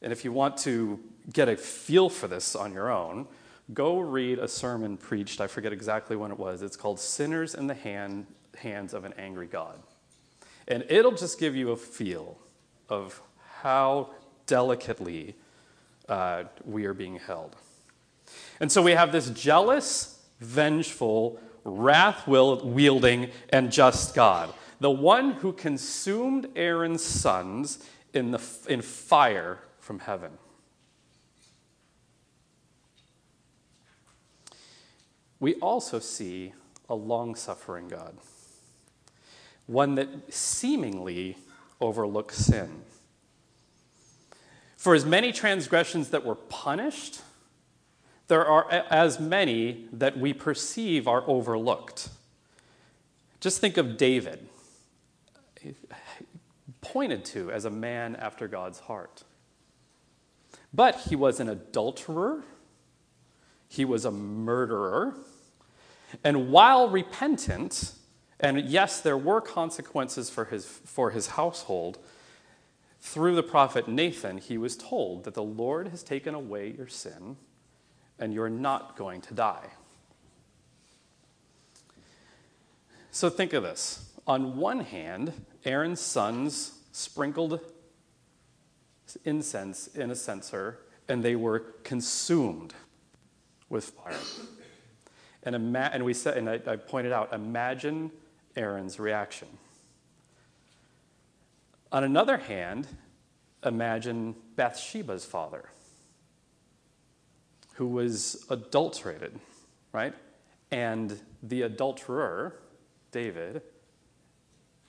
And 0.00 0.12
if 0.12 0.24
you 0.24 0.32
want 0.32 0.56
to 0.58 0.98
get 1.32 1.48
a 1.48 1.56
feel 1.56 2.08
for 2.08 2.26
this 2.26 2.56
on 2.56 2.72
your 2.72 2.90
own, 2.90 3.28
go 3.72 4.00
read 4.00 4.40
a 4.40 4.48
sermon 4.48 4.96
preached, 4.96 5.40
I 5.40 5.46
forget 5.46 5.72
exactly 5.72 6.16
when 6.16 6.32
it 6.32 6.38
was. 6.38 6.62
It's 6.62 6.76
called 6.76 6.98
Sinners 6.98 7.54
in 7.54 7.68
the 7.68 7.74
Hand, 7.74 8.26
Hands 8.56 8.92
of 8.92 9.04
an 9.04 9.14
Angry 9.16 9.46
God. 9.46 9.78
And 10.66 10.84
it'll 10.88 11.12
just 11.12 11.38
give 11.38 11.54
you 11.54 11.70
a 11.70 11.76
feel 11.76 12.38
of 12.88 13.20
how 13.60 14.10
delicately 14.46 15.36
uh, 16.08 16.44
we 16.64 16.84
are 16.86 16.94
being 16.94 17.16
held. 17.16 17.56
And 18.60 18.70
so 18.70 18.82
we 18.82 18.92
have 18.92 19.12
this 19.12 19.30
jealous, 19.30 20.22
vengeful, 20.40 21.40
wrath 21.64 22.26
wielding, 22.26 23.30
and 23.50 23.72
just 23.72 24.14
God. 24.14 24.52
The 24.80 24.90
one 24.90 25.32
who 25.32 25.52
consumed 25.52 26.48
Aaron's 26.56 27.04
sons 27.04 27.78
in, 28.12 28.32
the, 28.32 28.42
in 28.68 28.82
fire 28.82 29.60
from 29.78 30.00
heaven. 30.00 30.32
We 35.40 35.54
also 35.56 35.98
see 35.98 36.52
a 36.88 36.94
long 36.94 37.34
suffering 37.34 37.88
God, 37.88 38.16
one 39.66 39.96
that 39.96 40.08
seemingly 40.32 41.36
overlooks 41.80 42.36
sin. 42.36 42.82
For 44.76 44.94
as 44.94 45.04
many 45.04 45.32
transgressions 45.32 46.10
that 46.10 46.24
were 46.24 46.34
punished, 46.34 47.22
there 48.32 48.46
are 48.46 48.66
as 48.88 49.20
many 49.20 49.84
that 49.92 50.16
we 50.16 50.32
perceive 50.32 51.06
are 51.06 51.22
overlooked. 51.26 52.08
Just 53.40 53.60
think 53.60 53.76
of 53.76 53.98
David, 53.98 54.48
pointed 56.80 57.26
to 57.26 57.50
as 57.50 57.66
a 57.66 57.70
man 57.70 58.16
after 58.16 58.48
God's 58.48 58.80
heart. 58.80 59.24
But 60.72 61.00
he 61.00 61.14
was 61.14 61.40
an 61.40 61.50
adulterer, 61.50 62.42
he 63.68 63.84
was 63.84 64.06
a 64.06 64.10
murderer, 64.10 65.14
and 66.24 66.50
while 66.50 66.88
repentant, 66.88 67.92
and 68.40 68.58
yes, 68.62 68.98
there 69.02 69.18
were 69.18 69.42
consequences 69.42 70.30
for 70.30 70.46
his, 70.46 70.64
for 70.64 71.10
his 71.10 71.26
household, 71.26 71.98
through 72.98 73.36
the 73.36 73.42
prophet 73.42 73.88
Nathan, 73.88 74.38
he 74.38 74.56
was 74.56 74.74
told 74.74 75.24
that 75.24 75.34
the 75.34 75.42
Lord 75.42 75.88
has 75.88 76.02
taken 76.02 76.34
away 76.34 76.70
your 76.74 76.88
sin 76.88 77.36
and 78.22 78.32
you're 78.32 78.48
not 78.48 78.96
going 78.96 79.20
to 79.20 79.34
die. 79.34 79.66
So 83.10 83.28
think 83.28 83.52
of 83.52 83.64
this. 83.64 84.12
On 84.28 84.58
one 84.58 84.78
hand, 84.78 85.32
Aaron's 85.64 86.00
sons 86.00 86.78
sprinkled 86.92 87.58
incense 89.24 89.88
in 89.88 90.12
a 90.12 90.14
censer 90.14 90.78
and 91.08 91.24
they 91.24 91.34
were 91.34 91.58
consumed 91.82 92.74
with 93.68 93.86
fire. 93.86 94.14
And, 95.42 95.56
ima- 95.56 95.90
and 95.92 96.04
we 96.04 96.14
said, 96.14 96.36
and 96.38 96.48
I, 96.48 96.60
I 96.64 96.76
pointed 96.76 97.10
out, 97.10 97.32
imagine 97.32 98.12
Aaron's 98.54 99.00
reaction. 99.00 99.48
On 101.90 102.04
another 102.04 102.36
hand, 102.36 102.86
imagine 103.66 104.36
Bathsheba's 104.54 105.24
father, 105.24 105.64
who 107.82 107.88
was 107.88 108.46
adulterated, 108.48 109.40
right? 109.90 110.14
And 110.70 111.18
the 111.42 111.62
adulterer, 111.62 112.60
David, 113.10 113.60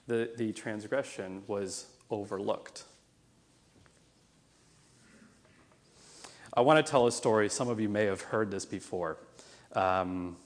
the, 0.06 0.30
the 0.36 0.52
transgression 0.52 1.42
was 1.48 1.86
overlooked. 2.08 2.84
I 6.56 6.60
want 6.60 6.86
to 6.86 6.88
tell 6.88 7.08
a 7.08 7.10
story. 7.10 7.48
Some 7.48 7.68
of 7.68 7.80
you 7.80 7.88
may 7.88 8.04
have 8.04 8.20
heard 8.20 8.52
this 8.52 8.64
before. 8.64 9.18
Um, 9.72 10.36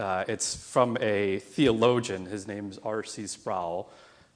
uh, 0.00 0.24
it's 0.26 0.56
from 0.56 0.98
a 1.00 1.38
theologian. 1.38 2.26
His 2.26 2.48
name's 2.48 2.78
R.C. 2.78 3.28
Sproul 3.28 3.92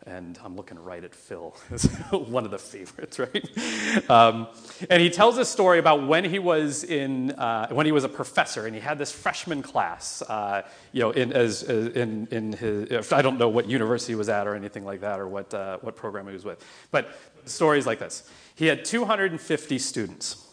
and 0.07 0.39
I'm 0.45 0.55
looking 0.55 0.79
right 0.79 1.03
at 1.03 1.15
Phil, 1.15 1.51
one 2.11 2.45
of 2.45 2.53
the 2.53 2.59
favorites, 2.59 3.19
right? 3.19 4.09
Um, 4.09 4.47
and 4.89 5.03
he 5.03 5.11
tells 5.11 5.37
a 5.37 5.45
story 5.45 5.79
about 5.81 6.07
when 6.07 6.25
he 6.25 6.39
was 6.39 6.85
in 6.85 7.33
uh, 7.33 7.69
when 7.71 7.87
he 7.87 7.93
was 7.93 8.05
a 8.05 8.09
professor, 8.09 8.67
and 8.67 8.75
he 8.75 8.81
had 8.81 8.99
this 8.99 9.11
freshman 9.11 9.63
class, 9.63 10.23
uh, 10.23 10.63
you 10.93 11.01
know, 11.01 11.11
in 11.11 11.33
as 11.33 11.65
in 11.65 12.29
in 12.31 12.53
his 12.53 13.13
I 13.13 13.21
don't 13.21 13.39
know 13.39 13.49
what 13.49 13.69
university 13.69 14.13
he 14.13 14.17
was 14.17 14.29
at 14.29 14.47
or 14.47 14.55
anything 14.55 14.85
like 14.85 15.01
that, 15.01 15.19
or 15.19 15.27
what 15.27 15.53
uh, 15.53 15.79
what 15.79 15.97
program 15.97 16.27
he 16.29 16.33
was 16.33 16.45
with, 16.45 16.65
but 16.91 17.19
stories 17.45 17.87
like 17.87 17.99
this. 17.99 18.29
He 18.55 18.67
had 18.67 18.85
250 18.85 19.79
students. 19.79 20.46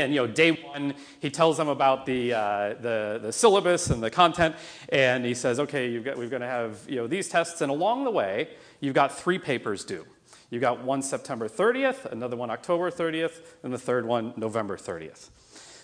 And 0.00 0.14
you 0.14 0.20
know, 0.20 0.26
day 0.26 0.52
one, 0.52 0.94
he 1.20 1.30
tells 1.30 1.56
them 1.56 1.68
about 1.68 2.06
the, 2.06 2.32
uh, 2.32 2.74
the, 2.80 3.20
the 3.22 3.32
syllabus 3.32 3.90
and 3.90 4.02
the 4.02 4.10
content, 4.10 4.56
and 4.88 5.24
he 5.24 5.34
says, 5.34 5.60
"Okay, 5.60 5.90
you've 5.90 6.04
got, 6.04 6.16
we're 6.16 6.28
going 6.28 6.42
to 6.42 6.48
have 6.48 6.84
you 6.88 6.96
know 6.96 7.06
these 7.06 7.28
tests, 7.28 7.60
and 7.60 7.70
along 7.70 8.04
the 8.04 8.10
way, 8.10 8.48
you've 8.80 8.94
got 8.94 9.16
three 9.16 9.38
papers 9.38 9.84
due. 9.84 10.06
You've 10.50 10.62
got 10.62 10.82
one 10.82 11.02
September 11.02 11.48
30th, 11.48 12.06
another 12.06 12.36
one 12.36 12.50
October 12.50 12.90
30th, 12.90 13.40
and 13.62 13.72
the 13.72 13.78
third 13.78 14.06
one 14.06 14.34
November 14.36 14.76
30th. 14.76 15.30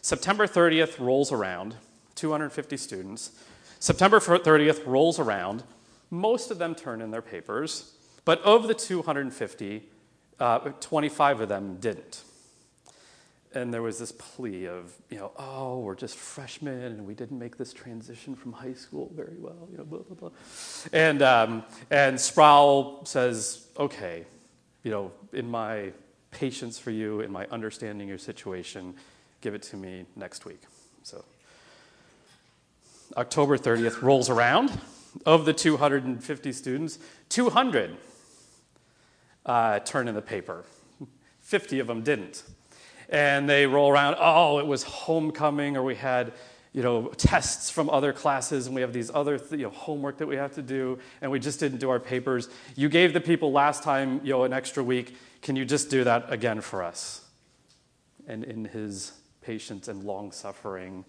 September 0.03 0.47
30th 0.47 0.99
rolls 0.99 1.33
around, 1.33 1.77
250 2.15 2.77
students. 2.77 3.33
September 3.81 4.21
30th 4.21 4.87
rolls 4.87 5.19
around. 5.19 5.63
Most 6.11 6.51
of 6.51 6.59
them 6.59 6.75
turn 6.75 7.01
in 7.01 7.11
their 7.11 7.23
papers, 7.23 7.95
but 8.25 8.43
of 8.43 8.69
the 8.69 8.75
250, 8.75 9.83
uh, 10.39 10.59
25 10.59 11.41
of 11.41 11.49
them 11.49 11.77
didn't 11.81 12.25
and 13.55 13.73
there 13.73 13.83
was 13.83 13.99
this 13.99 14.13
plea 14.13 14.67
of, 14.67 14.93
you 15.09 15.19
know, 15.19 15.33
oh, 15.37 15.79
we're 15.79 15.95
just 15.95 16.17
freshmen 16.17 16.83
and 16.83 17.07
we 17.07 17.15
didn't 17.15 17.39
make 17.39 17.57
this 17.57 17.73
transition 17.73 18.35
from 18.35 18.53
high 18.53 18.75
school 18.75 19.11
very 19.15 19.37
well, 19.39 19.69
you 19.71 19.79
know, 19.79 19.85
blah, 19.85 20.01
blah, 20.01 20.17
blah. 20.17 20.31
And, 20.93 21.23
um, 21.23 21.65
and 21.91 22.21
Sproul 22.21 23.05
says, 23.05 23.67
okay, 23.79 24.27
you 24.83 24.91
know, 24.91 25.13
in 25.33 25.51
my 25.51 25.93
patience 26.31 26.79
for 26.79 26.91
you, 26.91 27.21
in 27.21 27.33
my 27.33 27.47
understanding 27.47 28.07
your 28.07 28.19
situation, 28.19 28.95
give 29.41 29.55
it 29.55 29.63
to 29.63 29.77
me 29.77 30.05
next 30.15 30.45
week. 30.45 30.61
So 31.03 31.25
October 33.17 33.57
30th 33.57 34.03
rolls 34.03 34.29
around. 34.29 34.79
Of 35.25 35.47
the 35.47 35.55
250 35.55 36.53
students, 36.53 36.99
200 37.31 37.97
uh, 39.47 39.79
turn 39.81 40.07
in 40.07 40.15
the 40.15 40.23
paper. 40.23 40.65
50 41.41 41.81
of 41.81 41.87
them 41.87 42.03
didn't 42.03 42.45
and 43.09 43.49
they 43.49 43.67
roll 43.67 43.91
around, 43.91 44.17
oh, 44.19 44.59
it 44.59 44.67
was 44.67 44.83
homecoming, 44.83 45.77
or 45.77 45.83
we 45.83 45.95
had 45.95 46.33
you 46.73 46.83
know, 46.83 47.09
tests 47.17 47.71
from 47.71 47.89
other 47.89 48.13
classes, 48.13 48.67
and 48.67 48.75
we 48.75 48.83
have 48.83 48.93
these 48.93 49.11
other 49.13 49.41
you 49.51 49.59
know, 49.59 49.71
homework 49.71 50.19
that 50.19 50.27
we 50.27 50.37
have 50.37 50.55
to 50.55 50.63
do, 50.63 50.99
and 51.23 51.31
we 51.31 51.39
just 51.39 51.59
didn't 51.59 51.79
do 51.79 51.91
our 51.91 51.99
papers. 51.99 52.49
You 52.77 52.89
gave 52.89 53.13
the 53.13 53.21
people 53.21 53.53
last 53.53 53.83
time 53.83 54.21
you 54.23 54.33
know, 54.33 54.45
an 54.45 54.53
extra 54.53 54.85
week. 54.85 55.17
Can 55.43 55.57
you 55.57 55.65
just 55.65 55.89
do 55.91 56.05
that 56.05 56.31
again 56.33 56.61
for 56.61 56.83
us? 56.83 57.25
And 58.27 58.45
in 58.45 58.67
his 58.67 59.13
patience 59.41 59.89
and 59.89 60.05
long 60.05 60.31
suffering, 60.31 61.05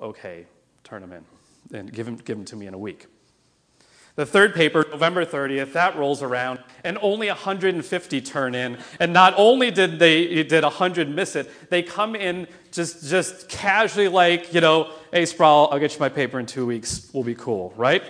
Okay, 0.00 0.46
turn 0.84 1.00
them 1.00 1.12
in 1.12 1.24
and 1.78 1.92
give 1.92 2.06
them, 2.06 2.16
give 2.16 2.36
them 2.36 2.44
to 2.46 2.56
me 2.56 2.66
in 2.66 2.74
a 2.74 2.78
week. 2.78 3.06
The 4.16 4.24
third 4.24 4.54
paper, 4.54 4.86
November 4.90 5.26
30th, 5.26 5.74
that 5.74 5.94
rolls 5.94 6.22
around, 6.22 6.60
and 6.82 6.96
only 7.02 7.28
150 7.28 8.20
turn 8.22 8.54
in. 8.54 8.78
And 8.98 9.12
not 9.12 9.34
only 9.36 9.70
did 9.70 9.98
they 9.98 10.42
did 10.42 10.64
100 10.64 11.14
miss 11.14 11.36
it, 11.36 11.70
they 11.70 11.82
come 11.82 12.16
in 12.16 12.48
just 12.72 13.08
just 13.08 13.50
casually, 13.50 14.08
like 14.08 14.54
you 14.54 14.62
know, 14.62 14.90
hey 15.12 15.26
Sproul, 15.26 15.68
I'll 15.70 15.78
get 15.78 15.92
you 15.92 16.00
my 16.00 16.08
paper 16.08 16.40
in 16.40 16.46
two 16.46 16.64
weeks. 16.64 17.10
We'll 17.12 17.24
be 17.24 17.34
cool, 17.34 17.74
right? 17.76 18.02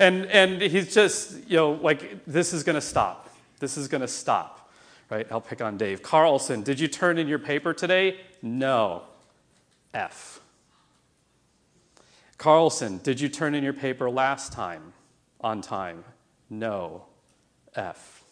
And 0.00 0.26
and 0.26 0.60
he's 0.60 0.92
just 0.92 1.48
you 1.48 1.56
know 1.56 1.72
like 1.72 2.24
this 2.24 2.52
is 2.52 2.64
to 2.74 2.80
stop. 2.80 3.32
This 3.60 3.76
is 3.76 3.86
to 4.00 4.08
stop, 4.08 4.68
right? 5.10 5.28
I'll 5.30 5.40
pick 5.40 5.62
on 5.62 5.76
Dave 5.76 6.02
Carlson. 6.02 6.62
Did 6.62 6.80
you 6.80 6.88
turn 6.88 7.18
in 7.18 7.28
your 7.28 7.38
paper 7.38 7.72
today? 7.72 8.18
No. 8.42 9.04
F. 9.94 10.40
Carlson, 12.36 12.98
did 13.04 13.20
you 13.20 13.28
turn 13.28 13.54
in 13.54 13.62
your 13.62 13.74
paper 13.74 14.10
last 14.10 14.52
time? 14.52 14.92
On 15.42 15.60
time? 15.60 16.04
No. 16.50 17.06
F. 17.74 18.24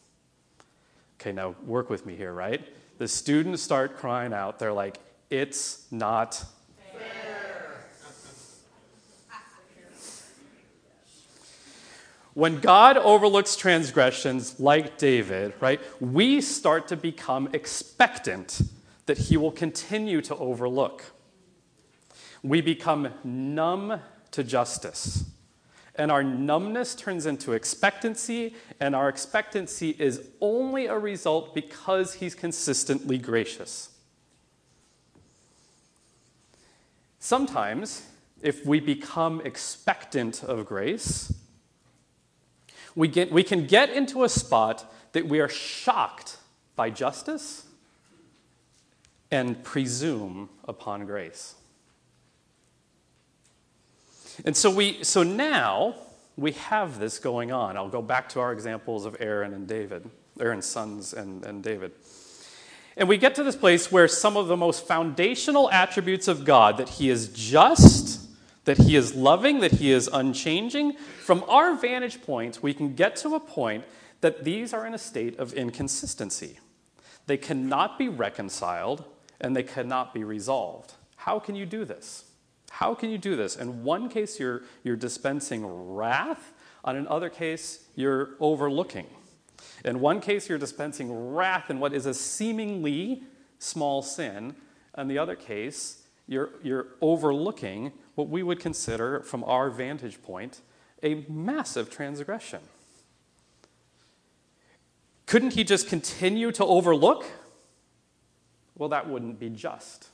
Okay, 1.21 1.33
now 1.33 1.55
work 1.67 1.91
with 1.91 2.07
me 2.07 2.17
here, 2.17 2.33
right? 2.33 2.67
The 2.99 3.09
students 3.09 3.63
start 3.63 3.97
crying 3.97 4.33
out. 4.33 4.59
They're 4.59 4.73
like, 4.73 4.99
it's 5.31 5.87
not 5.91 6.43
fair. 6.93 7.85
When 12.35 12.61
God 12.61 12.97
overlooks 12.97 13.57
transgressions 13.57 14.61
like 14.61 14.99
David, 14.99 15.55
right, 15.61 15.81
we 16.01 16.41
start 16.41 16.89
to 16.89 16.97
become 16.97 17.49
expectant 17.53 18.61
that 19.07 19.19
he 19.19 19.37
will 19.37 19.53
continue 19.53 20.21
to 20.23 20.37
overlook. 20.37 21.05
We 22.43 22.61
become 22.61 23.09
numb 23.25 24.01
to 24.31 24.45
justice. 24.45 25.25
And 26.01 26.11
our 26.11 26.23
numbness 26.23 26.95
turns 26.95 27.27
into 27.27 27.53
expectancy, 27.53 28.55
and 28.81 28.97
our 28.97 29.11
expectancy 29.11 29.95
is 29.99 30.29
only 30.41 30.87
a 30.87 30.97
result 30.99 31.55
because 31.55 32.15
he's 32.15 32.35
consistently 32.35 33.19
gracious. 33.19 33.91
Sometimes, 37.19 38.07
if 38.41 38.65
we 38.65 38.81
become 38.81 39.43
expectant 39.43 40.43
of 40.43 40.65
grace, 40.65 41.35
we, 42.95 43.07
get, 43.07 43.31
we 43.31 43.43
can 43.43 43.67
get 43.67 43.91
into 43.91 44.25
a 44.25 44.29
spot 44.31 44.91
that 45.13 45.29
we 45.29 45.39
are 45.39 45.51
shocked 45.51 46.39
by 46.77 46.89
justice 46.89 47.67
and 49.31 49.63
presume 49.63 50.49
upon 50.67 51.05
grace. 51.05 51.57
And 54.45 54.57
so, 54.57 54.71
we, 54.71 55.03
so 55.05 55.23
now 55.23 55.97
we 56.37 56.53
have 56.53 56.99
this 56.99 57.19
going 57.19 57.53
on. 57.53 57.77
I'll 57.77 57.89
go 57.89 58.03
back 58.03 58.29
to 58.31 58.41
our 58.41 58.53
examples 58.53 59.05
of 59.05 59.17
Aaron 59.21 59.53
and 59.53 59.67
David, 59.67 60.09
Aaron's 60.39 60.67
sons 60.67 61.13
and, 61.13 61.45
and 61.45 61.63
David. 61.63 61.93
And 62.97 63.09
we 63.09 63.19
get 63.19 63.35
to 63.37 63.43
this 63.43 63.57
place 63.57 63.91
where 63.93 64.09
some 64.09 64.37
of 64.37 64.49
the 64.49 64.57
most 64.57 64.87
foundational 64.87 65.71
attributes 65.71 66.29
of 66.29 66.45
God, 66.45 66.77
that 66.79 66.89
He 66.89 67.11
is 67.11 67.29
just, 67.29 68.29
that 68.65 68.79
He 68.79 68.97
is 68.97 69.15
loving, 69.15 69.61
that 69.61 69.73
He 69.73 69.93
is 69.93 70.09
unchanging, 70.13 70.97
from 70.97 71.45
our 71.49 71.75
vantage 71.75 72.23
point, 72.23 72.63
we 72.63 72.75
can 72.75 72.95
get 72.95 73.17
to 73.17 73.35
a 73.35 73.41
point 73.41 73.85
that 74.21 74.45
these 74.45 74.73
are 74.73 74.87
in 74.87 74.95
a 74.95 74.99
state 74.99 75.39
of 75.39 75.53
inconsistency. 75.55 76.59
They 77.27 77.37
cannot 77.37 77.99
be 77.99 78.09
reconciled 78.09 79.05
and 79.41 79.57
they 79.57 79.63
cannot 79.63 80.13
be 80.13 80.25
resolved. 80.25 80.95
How 81.17 81.39
can 81.39 81.55
you 81.55 81.67
do 81.67 81.85
this? 81.85 82.25
How 82.71 82.95
can 82.95 83.11
you 83.11 83.19
do 83.19 83.37
this? 83.37 83.57
In 83.57 83.83
one 83.83 84.09
case, 84.09 84.39
you're, 84.39 84.63
you're 84.85 84.97
dispensing 84.97 85.67
wrath. 85.67 86.55
On 86.85 86.97
another 86.97 87.29
case, 87.29 87.85
you're 87.97 88.31
overlooking. 88.39 89.07
In 89.85 90.01
one 90.01 90.21
case, 90.21 90.49
you're 90.49 90.57
dispensing 90.57 91.35
wrath 91.35 91.69
in 91.69 91.81
what 91.81 91.93
is 91.93 92.07
a 92.07 92.15
seemingly 92.15 93.25
small 93.59 94.03
sin. 94.03 94.55
In 94.97 95.09
the 95.09 95.19
other 95.19 95.35
case, 95.35 96.05
you're, 96.29 96.51
you're 96.63 96.87
overlooking 97.01 97.93
what 98.15 98.29
we 98.29 98.43
would 98.43 98.61
consider, 98.61 99.21
from 99.21 99.43
our 99.45 99.69
vantage 99.69 100.23
point, 100.23 100.61
a 101.03 101.27
massive 101.29 101.91
transgression. 101.91 102.61
Couldn't 105.27 105.55
he 105.55 105.65
just 105.65 105.89
continue 105.89 106.53
to 106.53 106.65
overlook? 106.65 107.27
Well, 108.79 108.89
that 108.91 109.09
wouldn't 109.09 109.41
be 109.41 109.51
just. 109.51 110.10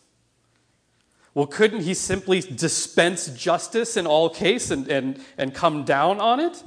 Well, 1.37 1.46
couldn't 1.46 1.83
he 1.83 1.92
simply 1.92 2.40
dispense 2.40 3.27
justice 3.27 3.99
in 3.99 4.07
all 4.07 4.31
case 4.31 4.70
and, 4.70 4.88
and, 4.88 5.20
and 5.37 5.53
come 5.53 5.85
down 5.85 6.18
on 6.18 6.40
it? 6.40 6.64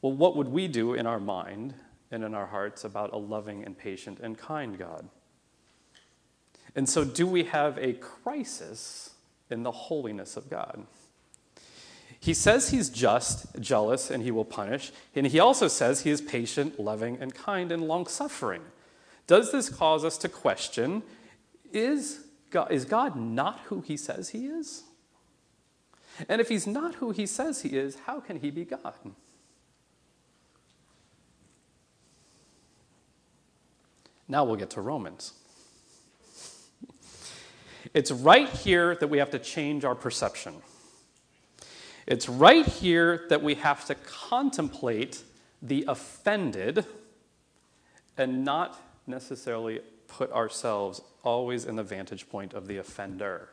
Well, 0.00 0.12
what 0.12 0.36
would 0.36 0.46
we 0.46 0.68
do 0.68 0.94
in 0.94 1.04
our 1.04 1.18
mind 1.18 1.74
and 2.12 2.22
in 2.22 2.32
our 2.32 2.46
hearts 2.46 2.84
about 2.84 3.12
a 3.12 3.16
loving 3.16 3.64
and 3.64 3.76
patient 3.76 4.20
and 4.20 4.38
kind 4.38 4.78
God? 4.78 5.08
And 6.76 6.88
so, 6.88 7.02
do 7.02 7.26
we 7.26 7.42
have 7.42 7.76
a 7.78 7.94
crisis 7.94 9.14
in 9.50 9.64
the 9.64 9.72
holiness 9.72 10.36
of 10.36 10.48
God? 10.48 10.86
He 12.20 12.34
says 12.34 12.70
he's 12.70 12.88
just, 12.88 13.58
jealous, 13.58 14.12
and 14.12 14.22
he 14.22 14.30
will 14.30 14.44
punish. 14.44 14.92
And 15.16 15.26
he 15.26 15.40
also 15.40 15.66
says 15.66 16.02
he 16.02 16.10
is 16.10 16.20
patient, 16.20 16.78
loving, 16.78 17.18
and 17.20 17.34
kind 17.34 17.72
and 17.72 17.82
long 17.82 18.06
suffering. 18.06 18.62
Does 19.26 19.50
this 19.50 19.68
cause 19.68 20.04
us 20.04 20.16
to 20.18 20.28
question 20.28 21.02
is 21.72 22.26
God, 22.50 22.70
is 22.72 22.84
God 22.84 23.16
not 23.16 23.60
who 23.66 23.80
he 23.80 23.96
says 23.96 24.30
he 24.30 24.46
is? 24.46 24.84
And 26.28 26.40
if 26.40 26.48
he's 26.48 26.66
not 26.66 26.96
who 26.96 27.12
he 27.12 27.26
says 27.26 27.62
he 27.62 27.70
is, 27.70 28.00
how 28.06 28.20
can 28.20 28.40
he 28.40 28.50
be 28.50 28.64
God? 28.64 28.94
Now 34.28 34.44
we'll 34.44 34.56
get 34.56 34.70
to 34.70 34.80
Romans. 34.80 35.32
It's 37.94 38.12
right 38.12 38.48
here 38.48 38.94
that 38.96 39.08
we 39.08 39.18
have 39.18 39.30
to 39.30 39.38
change 39.38 39.84
our 39.84 39.94
perception. 39.94 40.54
It's 42.06 42.28
right 42.28 42.66
here 42.66 43.26
that 43.28 43.42
we 43.42 43.54
have 43.56 43.84
to 43.86 43.94
contemplate 43.94 45.22
the 45.62 45.84
offended 45.88 46.84
and 48.16 48.44
not 48.44 48.80
necessarily 49.06 49.80
put 50.20 50.30
ourselves 50.32 51.00
always 51.22 51.64
in 51.64 51.76
the 51.76 51.82
vantage 51.82 52.28
point 52.28 52.52
of 52.52 52.66
the 52.66 52.76
offender. 52.76 53.48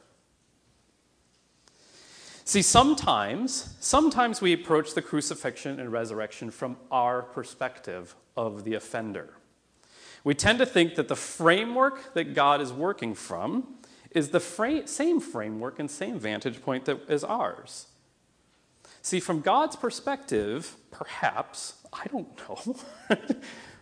See, 2.43 2.61
sometimes, 2.61 3.73
sometimes 3.79 4.41
we 4.41 4.51
approach 4.51 4.93
the 4.93 5.01
crucifixion 5.01 5.79
and 5.79 5.93
resurrection 5.93 6.51
from 6.51 6.75
our 6.91 7.21
perspective 7.21 8.15
of 8.35 8.65
the 8.65 8.73
offender. 8.73 9.29
We 10.25 10.35
tend 10.35 10.59
to 10.59 10.65
think 10.65 10.95
that 10.95 11.07
the 11.07 11.15
framework 11.15 12.13
that 12.15 12.33
God 12.33 12.59
is 12.59 12.73
working 12.73 13.15
from 13.15 13.77
is 14.11 14.31
the 14.31 14.41
fra- 14.41 14.89
same 14.89 15.21
framework 15.21 15.79
and 15.79 15.89
same 15.89 16.19
vantage 16.19 16.61
point 16.61 16.83
that 16.83 17.09
is 17.09 17.23
ours. 17.23 17.87
See, 19.01 19.21
from 19.21 19.39
God's 19.39 19.77
perspective, 19.77 20.75
perhaps, 20.91 21.75
I 21.93 22.07
don't 22.07 22.27
know, 22.37 22.75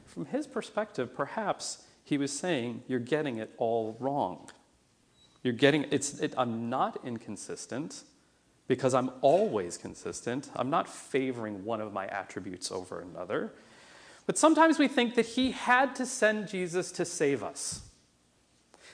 from 0.06 0.28
his 0.28 0.46
perspective, 0.46 1.16
perhaps 1.16 1.85
he 2.06 2.18
was 2.18 2.32
saying, 2.32 2.84
You're 2.88 3.00
getting 3.00 3.38
it 3.38 3.54
all 3.58 3.98
wrong. 4.00 4.50
You're 5.44 5.54
getting 5.54 5.86
it's 5.92 6.20
it, 6.22 6.34
I'm 6.38 6.70
not 6.70 7.00
inconsistent 7.04 8.04
because 8.68 8.94
I'm 8.94 9.12
always 9.22 9.78
consistent. 9.78 10.50
I'm 10.56 10.70
not 10.70 10.88
favoring 10.88 11.66
one 11.66 11.82
of 11.82 11.92
my 11.92 12.08
attributes 12.08 12.72
over 12.72 13.02
another. 13.02 13.52
But 14.26 14.38
sometimes 14.38 14.80
we 14.80 14.88
think 14.88 15.16
that 15.16 15.26
he 15.26 15.52
had 15.52 15.96
to 15.98 16.06
send 16.06 16.48
Jesus 16.48 16.92
to 16.94 17.06
save 17.06 17.44
us. 17.44 17.82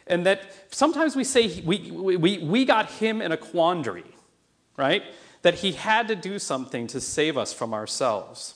And 0.07 0.25
that 0.25 0.51
sometimes 0.71 1.15
we 1.15 1.23
say 1.23 1.61
we, 1.61 1.91
we, 1.91 2.39
we 2.39 2.65
got 2.65 2.89
him 2.91 3.21
in 3.21 3.31
a 3.31 3.37
quandary, 3.37 4.15
right? 4.75 5.03
That 5.41 5.55
he 5.55 5.73
had 5.73 6.07
to 6.09 6.15
do 6.15 6.39
something 6.39 6.87
to 6.87 6.99
save 6.99 7.37
us 7.37 7.53
from 7.53 7.73
ourselves. 7.73 8.55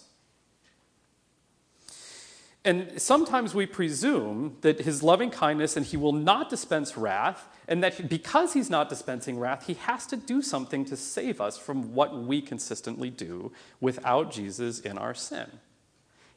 And 2.66 3.00
sometimes 3.00 3.54
we 3.54 3.68
presume 3.68 4.58
that 4.62 4.82
his 4.82 5.04
loving 5.04 5.30
kindness 5.30 5.78
and 5.78 5.86
he 5.86 5.98
will 5.98 6.12
not 6.12 6.50
dispense 6.50 6.98
wrath, 6.98 7.48
and 7.68 7.84
that 7.84 8.10
because 8.10 8.54
he's 8.54 8.72
not 8.72 8.90
dispensing 8.90 9.38
wrath, 9.38 9.68
he 9.68 9.76
has 9.76 10.08
to 10.08 10.18
do 10.18 10.42
something 10.42 10.84
to 10.86 10.98
save 10.98 11.40
us 11.40 11.60
from 11.60 11.94
what 11.94 12.18
we 12.18 12.42
consistently 12.42 13.12
do 13.12 13.52
without 13.80 14.32
Jesus 14.32 14.80
in 14.80 14.98
our 14.98 15.14
sin. 15.14 15.46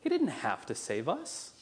He 0.00 0.10
didn't 0.10 0.28
have 0.28 0.66
to 0.66 0.74
save 0.74 1.08
us. 1.08 1.52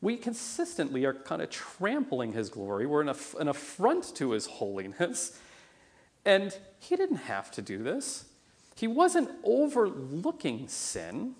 We 0.00 0.16
consistently 0.16 1.04
are 1.04 1.14
kind 1.14 1.40
of 1.40 1.50
trampling 1.50 2.32
his 2.32 2.48
glory. 2.48 2.86
We're 2.86 3.02
an, 3.02 3.14
an 3.38 3.46
affront 3.46 4.16
to 4.16 4.32
his 4.32 4.46
holiness. 4.46 5.38
And 6.24 6.56
he 6.80 6.96
didn't 6.96 7.16
have 7.18 7.52
to 7.52 7.62
do 7.62 7.78
this. 7.84 8.24
He 8.74 8.88
wasn't 8.88 9.30
overlooking 9.44 10.66
sin. 10.66 11.36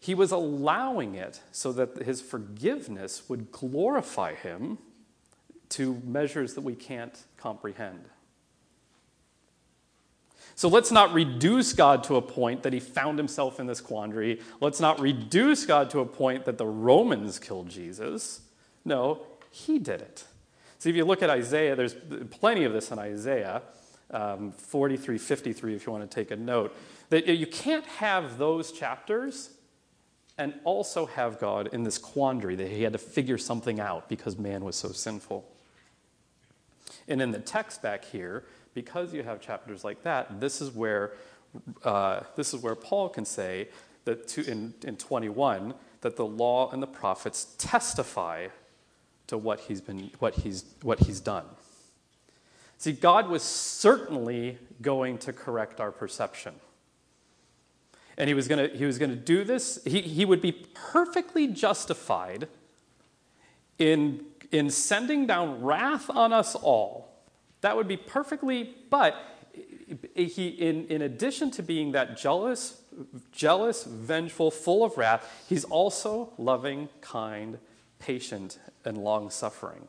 He 0.00 0.14
was 0.14 0.32
allowing 0.32 1.14
it 1.14 1.40
so 1.52 1.72
that 1.72 2.02
his 2.02 2.22
forgiveness 2.22 3.28
would 3.28 3.52
glorify 3.52 4.34
him 4.34 4.78
to 5.70 6.00
measures 6.04 6.54
that 6.54 6.62
we 6.62 6.74
can't 6.74 7.16
comprehend. 7.36 8.06
So 10.56 10.68
let's 10.68 10.90
not 10.90 11.12
reduce 11.12 11.74
God 11.74 12.02
to 12.04 12.16
a 12.16 12.22
point 12.22 12.62
that 12.64 12.72
he 12.72 12.80
found 12.80 13.18
himself 13.18 13.60
in 13.60 13.66
this 13.66 13.80
quandary. 13.80 14.40
Let's 14.60 14.80
not 14.80 15.00
reduce 15.00 15.64
God 15.64 15.90
to 15.90 16.00
a 16.00 16.06
point 16.06 16.44
that 16.46 16.58
the 16.58 16.66
Romans 16.66 17.38
killed 17.38 17.68
Jesus. 17.68 18.40
No, 18.84 19.26
he 19.50 19.78
did 19.78 20.00
it. 20.00 20.24
See, 20.78 20.90
if 20.90 20.96
you 20.96 21.04
look 21.04 21.22
at 21.22 21.30
Isaiah, 21.30 21.76
there's 21.76 21.94
plenty 22.30 22.64
of 22.64 22.72
this 22.72 22.90
in 22.90 22.98
Isaiah 22.98 23.62
um, 24.10 24.52
43, 24.52 25.18
53, 25.18 25.74
if 25.74 25.86
you 25.86 25.92
want 25.92 26.10
to 26.10 26.14
take 26.14 26.30
a 26.30 26.36
note, 26.36 26.76
that 27.10 27.26
you 27.26 27.46
can't 27.46 27.86
have 27.86 28.38
those 28.38 28.72
chapters 28.72 29.50
and 30.40 30.54
also 30.64 31.04
have 31.04 31.38
God 31.38 31.68
in 31.74 31.84
this 31.84 31.98
quandary 31.98 32.56
that 32.56 32.68
he 32.68 32.82
had 32.82 32.94
to 32.94 32.98
figure 32.98 33.36
something 33.36 33.78
out 33.78 34.08
because 34.08 34.38
man 34.38 34.64
was 34.64 34.74
so 34.74 34.90
sinful. 34.90 35.46
And 37.06 37.20
in 37.20 37.30
the 37.30 37.38
text 37.38 37.82
back 37.82 38.06
here, 38.06 38.44
because 38.72 39.12
you 39.12 39.22
have 39.22 39.42
chapters 39.42 39.84
like 39.84 40.02
that, 40.04 40.40
this 40.40 40.62
is 40.62 40.70
where, 40.70 41.12
uh, 41.84 42.20
this 42.36 42.54
is 42.54 42.62
where 42.62 42.74
Paul 42.74 43.10
can 43.10 43.26
say 43.26 43.68
that 44.06 44.28
to, 44.28 44.50
in, 44.50 44.72
in 44.82 44.96
21 44.96 45.74
that 46.00 46.16
the 46.16 46.24
law 46.24 46.70
and 46.70 46.82
the 46.82 46.86
prophets 46.86 47.54
testify 47.58 48.48
to 49.26 49.36
what 49.36 49.60
he's, 49.60 49.82
been, 49.82 50.10
what 50.20 50.36
he's, 50.36 50.64
what 50.80 51.00
he's 51.00 51.20
done. 51.20 51.44
See, 52.78 52.92
God 52.92 53.28
was 53.28 53.42
certainly 53.42 54.56
going 54.80 55.18
to 55.18 55.34
correct 55.34 55.80
our 55.80 55.92
perception. 55.92 56.54
And 58.20 58.28
he 58.28 58.34
was 58.34 58.46
going 58.48 58.70
to, 58.70 58.76
he 58.76 58.84
was 58.84 58.98
going 58.98 59.10
to 59.10 59.16
do 59.16 59.44
this. 59.44 59.82
He, 59.84 60.02
he 60.02 60.26
would 60.26 60.42
be 60.42 60.52
perfectly 60.52 61.46
justified 61.46 62.48
in, 63.78 64.26
in 64.52 64.68
sending 64.68 65.26
down 65.26 65.62
wrath 65.62 66.10
on 66.10 66.32
us 66.32 66.54
all 66.54 67.10
that 67.60 67.76
would 67.76 67.88
be 67.88 67.96
perfectly, 67.96 68.74
but 68.88 69.14
he, 70.14 70.48
in, 70.48 70.86
in 70.88 71.02
addition 71.02 71.50
to 71.52 71.62
being 71.62 71.92
that 71.92 72.16
jealous, 72.16 72.80
jealous, 73.32 73.84
vengeful, 73.84 74.50
full 74.50 74.84
of 74.84 74.96
wrath, 74.96 75.44
he's 75.48 75.64
also 75.64 76.32
loving, 76.38 76.88
kind, 77.00 77.58
patient, 77.98 78.58
and 78.84 78.98
long 78.98 79.30
suffering. 79.30 79.88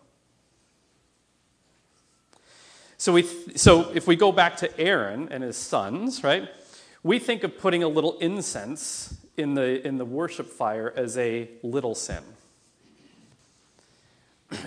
So, 2.98 3.14
we, 3.14 3.24
so 3.56 3.90
if 3.92 4.06
we 4.06 4.16
go 4.16 4.32
back 4.32 4.58
to 4.58 4.80
Aaron 4.80 5.30
and 5.32 5.44
his 5.44 5.58
sons, 5.58 6.24
right, 6.24 6.50
we 7.04 7.20
think 7.20 7.44
of 7.44 7.58
putting 7.58 7.84
a 7.84 7.88
little 7.88 8.18
incense 8.20 9.18
in 9.38 9.56
the, 9.56 9.86
in 9.86 9.98
the 9.98 10.06
worship 10.06 10.48
fire 10.48 10.94
as 10.96 11.18
a 11.18 11.50
little 11.64 11.96
sin. 11.96 12.24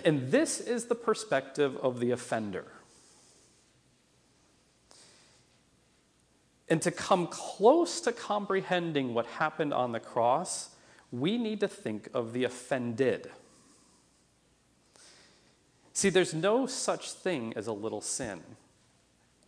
And 0.04 0.30
this 0.30 0.60
is 0.60 0.86
the 0.86 0.94
perspective 0.94 1.76
of 1.76 2.00
the 2.00 2.10
offender. 2.10 2.66
And 6.68 6.80
to 6.82 6.90
come 6.90 7.26
close 7.26 8.00
to 8.00 8.12
comprehending 8.12 9.12
what 9.12 9.26
happened 9.26 9.74
on 9.74 9.92
the 9.92 10.00
cross, 10.00 10.70
we 11.12 11.36
need 11.36 11.60
to 11.60 11.68
think 11.68 12.08
of 12.14 12.32
the 12.32 12.44
offended. 12.44 13.30
See, 15.92 16.08
there's 16.08 16.34
no 16.34 16.66
such 16.66 17.12
thing 17.12 17.52
as 17.54 17.66
a 17.66 17.72
little 17.72 18.00
sin. 18.00 18.42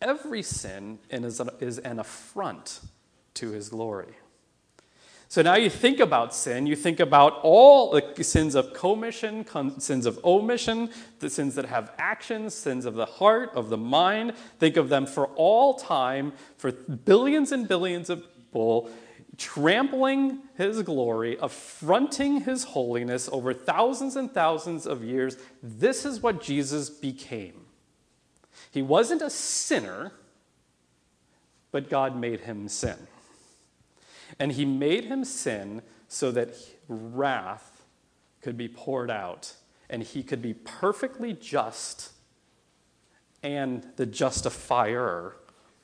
Every 0.01 0.43
sin 0.43 0.99
is 1.09 1.39
an, 1.79 1.99
affront 1.99 2.81
to 3.35 3.51
his 3.51 3.69
glory. 3.69 4.13
So 5.29 5.41
now 5.41 5.55
you 5.55 5.69
think 5.69 5.99
about 5.99 6.33
sin, 6.33 6.67
you 6.67 6.75
think 6.75 7.01
about 7.01 7.39
all 7.43 7.91
the 7.91 8.23
sins 8.23 8.55
of 8.55 8.73
commission, 8.73 9.45
sins 9.77 10.05
of 10.05 10.23
omission, 10.23 10.89
the 11.19 11.29
sins 11.29 11.55
that 11.55 11.65
have 11.65 11.91
actions, 11.97 12.53
sins 12.53 12.85
of 12.85 12.93
the 12.93 13.05
heart, 13.05 13.51
of 13.53 13.69
the 13.69 13.77
mind. 13.77 14.33
Think 14.59 14.77
of 14.77 14.87
them 14.87 15.05
for 15.05 15.27
all 15.35 15.73
time, 15.73 16.31
for 16.57 16.71
billions 16.71 17.51
and 17.51 17.67
billions 17.67 18.09
of 18.09 18.23
people, 18.37 18.89
trampling 19.37 20.39
his 20.55 20.81
glory, 20.83 21.37
affronting 21.41 22.41
his 22.41 22.63
holiness 22.63 23.27
over 23.31 23.53
thousands 23.53 24.15
and 24.15 24.33
thousands 24.33 24.87
of 24.87 25.03
years. 25.03 25.37
This 25.61 26.05
is 26.05 26.21
what 26.21 26.41
Jesus 26.41 26.89
became. 26.89 27.66
He 28.71 28.81
wasn't 28.81 29.21
a 29.21 29.29
sinner, 29.29 30.13
but 31.71 31.89
God 31.89 32.15
made 32.15 32.41
him 32.41 32.67
sin. 32.67 33.07
And 34.39 34.51
he 34.51 34.65
made 34.65 35.05
him 35.05 35.23
sin 35.23 35.81
so 36.07 36.31
that 36.31 36.49
wrath 36.87 37.83
could 38.41 38.57
be 38.57 38.67
poured 38.67 39.09
out 39.09 39.53
and 39.89 40.03
he 40.03 40.23
could 40.23 40.41
be 40.41 40.53
perfectly 40.53 41.33
just 41.33 42.11
and 43.43 43.85
the 43.95 44.05
justifier 44.05 45.35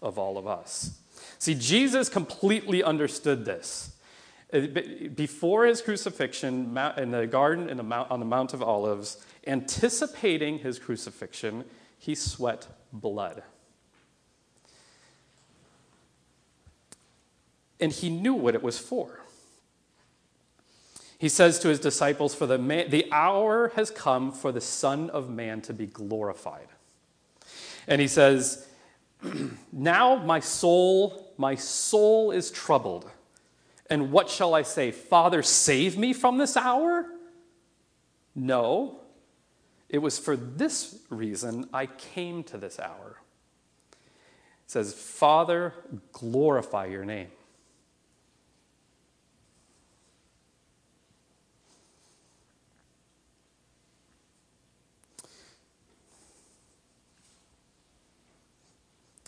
of 0.02 0.18
all 0.18 0.38
of 0.38 0.48
us. 0.48 1.00
See, 1.40 1.56
Jesus 1.56 2.10
completely 2.10 2.84
understood 2.84 3.46
this. 3.46 3.96
Uh, 4.52 4.62
before 5.16 5.66
his 5.66 5.82
crucifixion 5.82 6.78
in 6.98 7.12
the 7.12 7.28
garden 7.28 7.70
in 7.70 7.78
the 7.78 7.84
mount, 7.84 8.12
on 8.12 8.20
the 8.20 8.26
Mount 8.26 8.54
of 8.54 8.62
Olives, 8.62 9.24
anticipating 9.48 10.60
his 10.60 10.80
crucifixion, 10.80 11.64
he 12.04 12.16
sweat 12.16 12.68
blood. 12.92 13.44
and 17.84 17.92
he 17.92 18.10
knew 18.10 18.34
what 18.34 18.56
it 18.56 18.64
was 18.64 18.80
for. 18.80 19.20
He 21.18 21.28
says 21.28 21.60
to 21.60 21.68
his 21.68 21.82
disciples, 21.82 22.34
For 22.34 22.48
the, 22.48 22.58
man, 22.58 22.90
the 22.90 23.12
hour 23.12 23.74
has 23.76 23.92
come 23.92 24.32
for 24.32 24.54
the 24.54 24.62
Son 24.62 25.10
of 25.10 25.30
Man 25.30 25.62
to 25.64 25.74
be 25.74 25.86
glorified. 25.86 26.68
And 27.86 28.00
he 28.00 28.08
says, 28.08 28.68
Now 29.74 30.16
my 30.16 30.40
soul, 30.40 31.34
my 31.38 31.56
soul 31.56 32.32
is 32.32 32.52
troubled. 32.52 33.10
And 33.90 34.12
what 34.12 34.30
shall 34.30 34.56
I 34.56 34.62
say? 34.62 34.92
Father, 34.92 35.44
save 35.44 35.98
me 35.98 36.14
from 36.14 36.38
this 36.38 36.56
hour? 36.56 37.06
No. 38.34 39.02
It 39.94 40.02
was 40.02 40.18
for 40.18 40.36
this 40.36 40.98
reason 41.12 41.70
I 41.72 41.86
came 41.86 42.44
to 42.46 42.58
this 42.58 42.80
hour. 42.80 43.22
It 43.92 44.72
says, 44.72 44.92
Father, 44.92 45.76
glorify 46.12 46.88
your 46.88 47.06
name. 47.06 47.28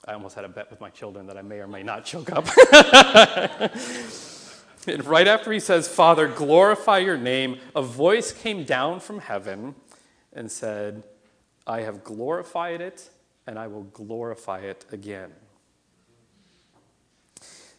I 0.07 0.13
almost 0.13 0.33
had 0.33 0.45
a 0.45 0.49
bet 0.49 0.71
with 0.71 0.81
my 0.81 0.89
children 0.89 1.27
that 1.27 1.37
I 1.37 1.43
may 1.43 1.59
or 1.59 1.67
may 1.67 1.83
not 1.83 2.05
choke 2.05 2.31
up. 2.31 2.47
and 4.87 5.05
right 5.05 5.27
after 5.27 5.51
he 5.51 5.59
says, 5.59 5.87
Father, 5.87 6.27
glorify 6.27 6.97
your 6.97 7.17
name, 7.17 7.59
a 7.75 7.83
voice 7.83 8.31
came 8.31 8.63
down 8.63 8.99
from 8.99 9.19
heaven 9.19 9.75
and 10.35 10.51
said, 10.51 11.03
I 11.65 11.81
have 11.81 12.03
glorified 12.03 12.81
it 12.81 13.09
and 13.47 13.57
I 13.57 13.67
will 13.67 13.83
glorify 13.83 14.59
it 14.59 14.85
again. 14.91 15.31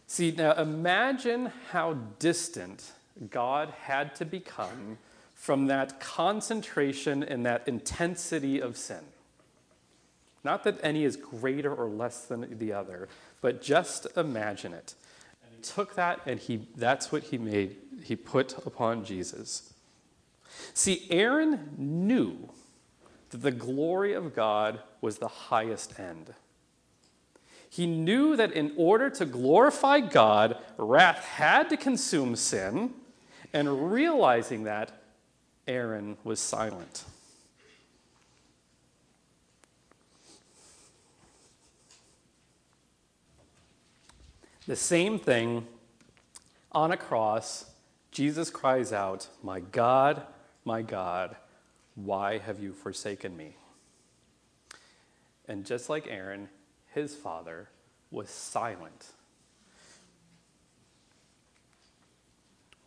See, 0.07 0.31
now 0.31 0.53
imagine 0.53 1.51
how 1.71 1.93
distant 2.19 2.91
God 3.29 3.73
had 3.81 4.15
to 4.15 4.25
become 4.25 4.97
from 5.33 5.67
that 5.67 5.99
concentration 5.99 7.23
and 7.23 7.45
that 7.45 7.67
intensity 7.67 8.61
of 8.61 8.77
sin. 8.77 9.03
Not 10.43 10.63
that 10.63 10.79
any 10.81 11.03
is 11.03 11.17
greater 11.17 11.73
or 11.73 11.89
less 11.89 12.25
than 12.25 12.57
the 12.57 12.71
other, 12.71 13.09
but 13.41 13.61
just 13.61 14.07
imagine 14.15 14.73
it. 14.73 14.95
And 15.43 15.53
he 15.55 15.61
took 15.61 15.95
that 15.95 16.21
and 16.25 16.39
he, 16.39 16.67
that's 16.75 17.11
what 17.11 17.23
he 17.23 17.37
made, 17.37 17.75
he 18.03 18.15
put 18.15 18.57
upon 18.65 19.03
Jesus. 19.03 19.73
See, 20.77 21.07
Aaron 21.09 21.71
knew 21.75 22.51
that 23.31 23.41
the 23.41 23.49
glory 23.49 24.13
of 24.13 24.35
God 24.35 24.79
was 25.01 25.17
the 25.17 25.27
highest 25.27 25.99
end. 25.99 26.35
He 27.67 27.87
knew 27.87 28.35
that 28.35 28.51
in 28.51 28.73
order 28.77 29.09
to 29.09 29.25
glorify 29.25 30.01
God, 30.01 30.55
wrath 30.77 31.25
had 31.25 31.71
to 31.71 31.77
consume 31.77 32.35
sin, 32.35 32.93
and 33.51 33.91
realizing 33.91 34.65
that, 34.65 34.91
Aaron 35.67 36.15
was 36.23 36.39
silent. 36.39 37.05
The 44.67 44.75
same 44.75 45.17
thing 45.17 45.65
on 46.71 46.91
a 46.91 46.97
cross, 46.97 47.65
Jesus 48.11 48.51
cries 48.51 48.93
out, 48.93 49.27
My 49.41 49.59
God, 49.59 50.21
my 50.67 50.81
God, 50.81 51.37
why 51.95 52.39
have 52.39 52.59
you 52.59 52.73
forsaken 52.73 53.37
me? 53.37 53.55
And 55.47 55.65
just 55.65 55.89
like 55.89 56.07
Aaron, 56.09 56.49
his 56.93 57.15
father 57.15 57.69
was 58.11 58.29
silent. 58.29 59.13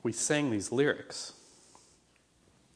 We 0.02 0.12
sang 0.12 0.50
these 0.50 0.70
lyrics. 0.70 1.32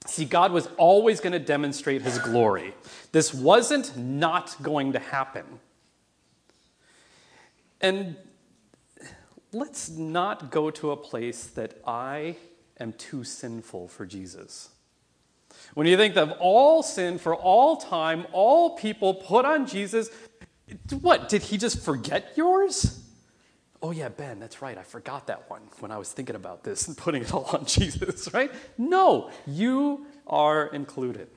See, 0.06 0.24
God 0.24 0.52
was 0.52 0.68
always 0.78 1.20
going 1.20 1.34
to 1.34 1.38
demonstrate 1.38 2.00
his 2.00 2.18
glory. 2.18 2.74
This 3.12 3.34
wasn't 3.34 3.98
not 3.98 4.56
going 4.62 4.94
to 4.94 4.98
happen. 4.98 5.44
And 7.82 8.16
let's 9.52 9.90
not 9.90 10.50
go 10.50 10.70
to 10.70 10.92
a 10.92 10.96
place 10.96 11.44
that 11.48 11.78
I 11.86 12.36
am 12.80 12.94
too 12.94 13.22
sinful 13.22 13.88
for 13.88 14.06
Jesus. 14.06 14.70
When 15.74 15.86
you 15.86 15.96
think 15.96 16.16
of 16.16 16.32
all 16.40 16.82
sin 16.82 17.18
for 17.18 17.34
all 17.34 17.76
time, 17.76 18.26
all 18.32 18.76
people 18.76 19.14
put 19.14 19.44
on 19.44 19.66
Jesus, 19.66 20.10
what? 21.00 21.28
Did 21.28 21.42
he 21.42 21.58
just 21.58 21.84
forget 21.84 22.32
yours? 22.36 23.00
Oh, 23.82 23.90
yeah, 23.90 24.08
Ben, 24.08 24.40
that's 24.40 24.62
right. 24.62 24.78
I 24.78 24.82
forgot 24.82 25.26
that 25.26 25.50
one 25.50 25.60
when 25.80 25.90
I 25.90 25.98
was 25.98 26.10
thinking 26.10 26.36
about 26.36 26.64
this 26.64 26.88
and 26.88 26.96
putting 26.96 27.22
it 27.22 27.34
all 27.34 27.44
on 27.52 27.64
Jesus, 27.66 28.32
right? 28.32 28.50
No, 28.78 29.30
you 29.46 30.06
are 30.26 30.68
included. 30.68 31.28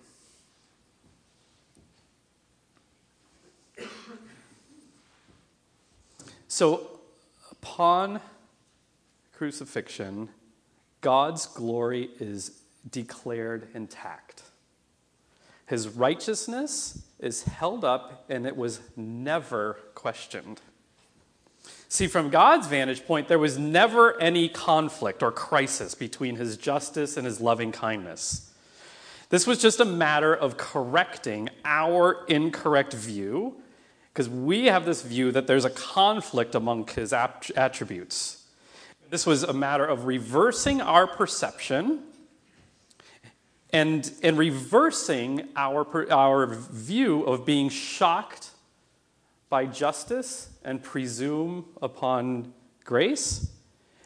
So, 6.48 7.02
upon 7.52 8.22
crucifixion, 9.34 10.30
God's 11.02 11.46
glory 11.46 12.10
is 12.20 12.62
declared 12.90 13.68
intact. 13.74 14.44
His 15.66 15.90
righteousness 15.90 17.04
is 17.20 17.44
held 17.44 17.84
up 17.84 18.26
and 18.30 18.46
it 18.46 18.56
was 18.56 18.80
never 18.96 19.80
questioned. 19.96 20.62
See, 21.90 22.08
from 22.08 22.30
God's 22.30 22.68
vantage 22.68 23.06
point, 23.06 23.28
there 23.28 23.40
was 23.40 23.58
never 23.58 24.20
any 24.22 24.50
conflict 24.50 25.24
or 25.24 25.32
crisis 25.32 25.96
between 25.96 26.36
his 26.36 26.58
justice 26.58 27.18
and 27.18 27.26
his 27.26 27.42
loving 27.42 27.72
kindness. 27.72 28.54
This 29.30 29.46
was 29.48 29.62
just 29.62 29.80
a 29.80 29.86
matter 29.86 30.34
of 30.34 30.58
correcting 30.58 31.50
our 31.66 32.26
incorrect 32.28 32.94
view, 32.94 33.56
because 34.14 34.30
we 34.30 34.66
have 34.66 34.86
this 34.86 35.02
view 35.02 35.32
that 35.34 35.48
there's 35.48 35.66
a 35.66 35.70
conflict 35.70 36.56
among 36.56 36.88
his 36.88 37.14
attributes. 37.14 38.46
This 39.10 39.26
was 39.26 39.44
a 39.44 39.54
matter 39.54 39.86
of 39.86 40.06
reversing 40.06 40.82
our 40.82 41.08
perception 41.08 42.04
and, 43.72 44.12
and 44.24 44.38
reversing 44.38 45.50
our, 45.56 46.12
our 46.12 46.46
view 46.48 47.24
of 47.24 47.46
being 47.46 47.70
shocked 47.70 48.52
by 49.50 49.66
justice 49.66 50.50
and 50.64 50.84
presume 50.84 51.66
upon 51.82 52.54
grace, 52.84 53.52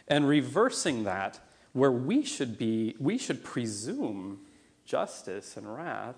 and 0.08 0.28
reversing 0.28 1.04
that 1.04 1.40
where 1.74 1.92
we 1.92 2.24
should 2.24 2.58
be, 2.58 2.96
we 3.00 3.18
should 3.18 3.44
presume 3.44 4.40
justice 4.86 5.56
and 5.58 5.74
wrath, 5.74 6.18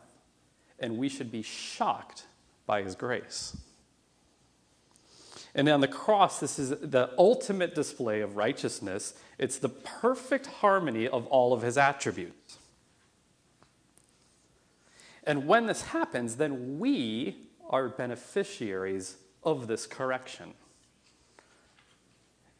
and 0.79 0.97
we 0.97 1.07
should 1.07 1.31
be 1.31 1.41
shocked 1.41 2.25
by 2.65 2.81
his 2.81 2.95
grace. 2.95 3.55
And 5.55 5.69
on 5.69 5.81
the 5.81 5.87
cross, 5.87 6.39
this 6.39 6.57
is 6.57 6.69
the 6.69 7.11
ultimate 7.17 7.75
display 7.75 8.21
of 8.21 8.35
righteousness. 8.35 9.13
It's 9.37 9.57
the 9.57 9.69
perfect 9.69 10.47
harmony 10.47 11.07
of 11.07 11.27
all 11.27 11.53
of 11.53 11.61
his 11.61 11.77
attributes. 11.77 12.57
And 15.25 15.47
when 15.47 15.67
this 15.67 15.81
happens, 15.83 16.35
then 16.35 16.79
we 16.79 17.37
are 17.69 17.89
beneficiaries 17.89 19.17
of 19.43 19.67
this 19.67 19.87
correction. 19.87 20.53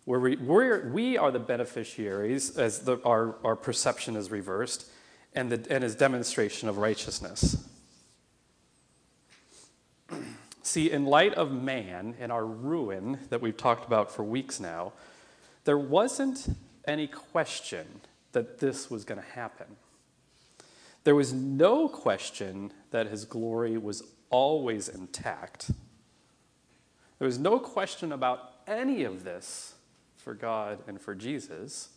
Where 0.05 0.19
we, 0.19 0.35
we're, 0.35 0.89
we 0.91 1.17
are 1.17 1.31
the 1.31 1.39
beneficiaries 1.39 2.57
as 2.57 2.79
the, 2.79 2.99
our, 3.05 3.35
our 3.43 3.55
perception 3.55 4.15
is 4.15 4.31
reversed 4.31 4.89
and, 5.33 5.49
the, 5.51 5.71
and 5.73 5.83
his 5.83 5.95
demonstration 5.95 6.67
of 6.67 6.77
righteousness. 6.77 7.67
See, 10.61 10.91
in 10.91 11.05
light 11.05 11.33
of 11.35 11.51
man 11.51 12.15
and 12.19 12.31
our 12.31 12.45
ruin 12.45 13.19
that 13.29 13.41
we've 13.41 13.55
talked 13.55 13.85
about 13.85 14.11
for 14.11 14.23
weeks 14.23 14.59
now, 14.59 14.93
there 15.65 15.77
wasn't 15.77 16.47
any 16.87 17.07
question 17.07 17.85
that 18.33 18.59
this 18.59 18.89
was 18.89 19.05
going 19.05 19.21
to 19.21 19.27
happen. 19.27 19.67
There 21.03 21.15
was 21.15 21.33
no 21.33 21.87
question 21.89 22.71
that 22.91 23.07
his 23.07 23.25
glory 23.25 23.77
was 23.77 24.03
always 24.29 24.87
intact. 24.87 25.71
There 27.19 27.25
was 27.25 27.39
no 27.39 27.59
question 27.59 28.11
about 28.11 28.53
any 28.67 29.03
of 29.03 29.23
this 29.23 29.75
for 30.17 30.33
God 30.33 30.79
and 30.87 30.99
for 30.99 31.13
Jesus 31.13 31.89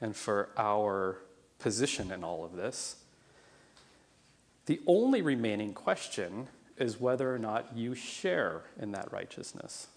and 0.00 0.16
for 0.16 0.50
our 0.56 1.18
position 1.58 2.10
in 2.10 2.24
all 2.24 2.44
of 2.44 2.56
this. 2.56 2.96
The 4.66 4.80
only 4.86 5.22
remaining 5.22 5.74
question 5.74 6.48
is 6.76 7.00
whether 7.00 7.32
or 7.32 7.38
not 7.38 7.76
you 7.76 7.94
share 7.94 8.62
in 8.80 8.92
that 8.92 9.12
righteousness. 9.12 9.88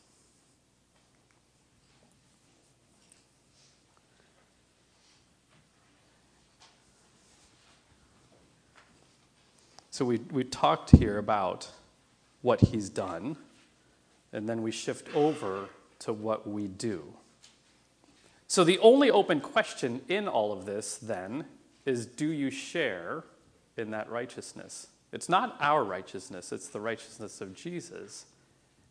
So 9.95 10.03
we, 10.03 10.17
we 10.29 10.43
talked 10.43 10.91
here 10.91 11.17
about 11.17 11.69
what 12.41 12.59
he's 12.59 12.89
done, 12.89 13.37
and 14.33 14.49
then 14.49 14.61
we 14.61 14.69
shift 14.69 15.07
over 15.15 15.69
to 15.99 16.11
what 16.11 16.45
we 16.45 16.67
do. 16.67 17.13
So 18.45 18.65
the 18.65 18.77
only 18.79 19.09
open 19.09 19.39
question 19.39 20.01
in 20.09 20.27
all 20.27 20.51
of 20.51 20.65
this, 20.65 20.97
then, 20.97 21.45
is 21.85 22.05
do 22.05 22.27
you 22.27 22.51
share 22.51 23.23
in 23.77 23.91
that 23.91 24.11
righteousness? 24.11 24.87
It's 25.13 25.29
not 25.29 25.55
our 25.61 25.85
righteousness, 25.85 26.51
it's 26.51 26.67
the 26.67 26.81
righteousness 26.81 27.39
of 27.39 27.55
Jesus. 27.55 28.25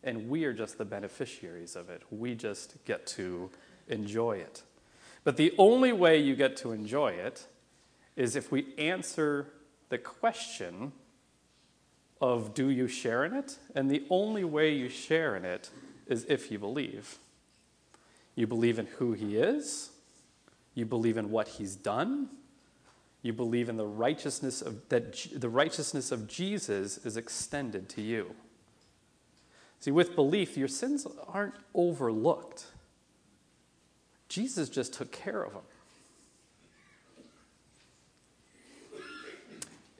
And 0.03 0.27
we 0.27 0.45
are 0.45 0.53
just 0.53 0.79
the 0.79 0.85
beneficiaries 0.85 1.75
of 1.75 1.91
it. 1.91 2.01
We 2.09 2.33
just 2.33 2.83
get 2.83 3.05
to 3.09 3.51
enjoy 3.87 4.37
it. 4.37 4.63
But 5.23 5.37
the 5.37 5.53
only 5.59 5.93
way 5.93 6.17
you 6.17 6.35
get 6.35 6.57
to 6.57 6.71
enjoy 6.71 7.09
it 7.09 7.45
is 8.15 8.35
if 8.35 8.51
we 8.51 8.73
answer 8.79 9.51
the 9.89 9.97
question 9.97 10.91
of 12.21 12.53
do 12.53 12.69
you 12.69 12.87
share 12.87 13.25
in 13.25 13.33
it? 13.33 13.57
And 13.75 13.89
the 13.89 14.03
only 14.09 14.43
way 14.43 14.73
you 14.73 14.89
share 14.89 15.35
in 15.35 15.45
it 15.45 15.69
is 16.07 16.25
if 16.29 16.51
you 16.51 16.59
believe. 16.59 17.17
You 18.35 18.47
believe 18.47 18.79
in 18.79 18.87
who 18.97 19.13
he 19.13 19.37
is, 19.37 19.91
you 20.73 20.85
believe 20.85 21.17
in 21.17 21.31
what 21.31 21.47
he's 21.47 21.75
done, 21.75 22.29
you 23.21 23.33
believe 23.33 23.69
in 23.69 23.77
the 23.77 23.87
righteousness 23.87 24.61
of 24.61 24.87
that 24.89 25.27
the 25.33 25.49
righteousness 25.49 26.11
of 26.11 26.27
Jesus 26.27 26.97
is 27.05 27.17
extended 27.17 27.89
to 27.89 28.01
you. 28.01 28.35
See, 29.79 29.91
with 29.91 30.15
belief, 30.15 30.57
your 30.57 30.67
sins 30.67 31.07
aren't 31.27 31.55
overlooked. 31.73 32.65
Jesus 34.29 34.69
just 34.69 34.93
took 34.93 35.11
care 35.11 35.43
of 35.43 35.53
them. 35.53 35.63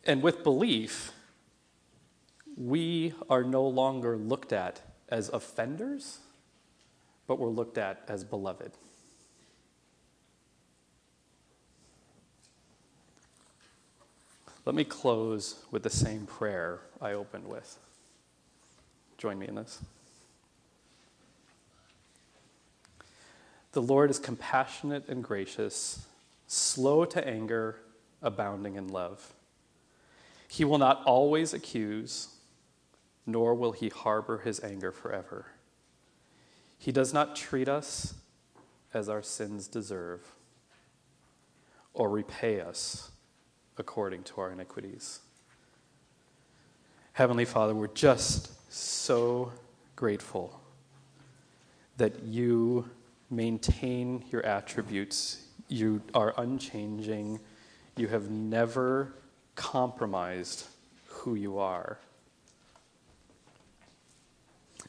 And 0.06 0.22
with 0.22 0.44
belief, 0.44 1.12
we 2.56 3.14
are 3.30 3.44
no 3.44 3.68
longer 3.68 4.18
looked 4.18 4.54
at 4.54 4.82
as 5.10 5.30
offenders, 5.30 6.20
but 7.28 7.40
we're 7.40 7.50
looked 7.50 7.78
at 7.78 8.04
as 8.08 8.24
beloved. 8.24 8.72
Let 14.66 14.74
me 14.74 14.84
close 14.84 15.64
with 15.70 15.84
the 15.84 15.92
same 15.92 16.26
prayer 16.26 16.80
I 17.00 17.14
opened 17.14 17.48
with. 17.48 17.78
Join 19.18 19.38
me 19.38 19.48
in 19.48 19.56
this. 19.56 19.80
The 23.74 23.82
Lord 23.82 24.10
is 24.10 24.18
compassionate 24.18 25.08
and 25.08 25.24
gracious, 25.24 26.08
slow 26.48 27.06
to 27.06 27.28
anger, 27.28 27.82
abounding 28.24 28.76
in 28.76 28.88
love. 28.88 29.35
He 30.48 30.64
will 30.64 30.78
not 30.78 31.04
always 31.06 31.54
accuse 31.54 32.30
nor 33.26 33.56
will 33.56 33.72
he 33.72 33.90
harbor 33.90 34.40
his 34.40 34.64
anger 34.64 34.92
forever. 34.92 35.48
He 36.78 36.92
does 36.92 37.14
not 37.14 37.36
treat 37.36 37.68
us 37.68 38.14
as 38.94 39.10
our 39.10 39.24
sins 39.24 39.68
deserve 39.68 40.22
or 41.94 42.10
repay 42.10 42.62
us 42.62 43.12
according 43.78 44.24
to 44.24 44.42
our 44.42 44.52
iniquities. 44.52 45.22
Heavenly 47.14 47.46
Father, 47.46 47.74
we're 47.74 47.88
just 47.88 48.52
so 48.72 49.52
grateful 49.96 50.60
that 51.98 52.24
you 52.24 52.90
maintain 53.30 54.24
your 54.32 54.46
attributes. 54.46 55.46
You 55.68 56.02
are 56.14 56.34
unchanging. 56.38 57.40
You 57.96 58.08
have 58.10 58.30
never 58.30 59.14
compromised 59.56 60.68
who 61.08 61.36
you 61.36 61.58
are. 61.60 61.98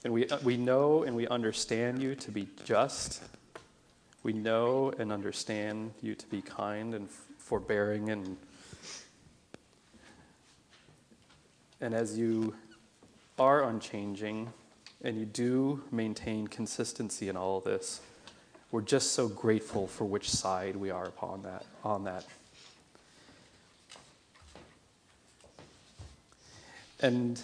And 0.05 0.13
we, 0.13 0.29
we 0.45 0.57
know 0.57 1.03
and 1.03 1.17
we 1.17 1.27
understand 1.29 2.03
you 2.03 2.15
to 2.17 2.31
be 2.31 2.49
just. 2.65 3.23
We 4.23 4.33
know 4.33 4.93
and 4.99 5.13
understand 5.13 5.93
you 6.03 6.15
to 6.15 6.27
be 6.27 6.43
kind 6.43 6.95
and 6.95 7.09
forbearing 7.39 8.11
and 8.11 8.37
And 11.81 11.95
as 11.95 12.17
you 12.17 12.55
are 13.39 13.65
unchanging 13.65 14.53
and 15.03 15.19
you 15.19 15.27
do 15.27 15.85
maintain 15.93 16.47
consistency 16.47 17.29
in 17.29 17.37
all 17.37 17.61
this, 17.61 18.01
we're 18.71 18.81
just 18.81 19.13
so 19.13 19.29
grateful 19.29 19.87
for 19.87 20.05
which 20.05 20.31
side 20.31 20.77
we 20.77 20.91
are 20.91 21.05
upon 21.05 21.43
that 21.43 21.65
on 21.85 22.05
that. 22.05 22.25
And 27.01 27.43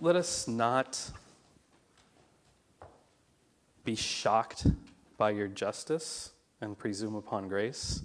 let 0.00 0.16
us 0.16 0.48
not 0.48 1.10
be 3.84 3.94
shocked 3.94 4.66
by 5.18 5.30
your 5.30 5.48
justice 5.48 6.30
and 6.62 6.78
presume 6.78 7.14
upon 7.14 7.48
grace, 7.48 8.02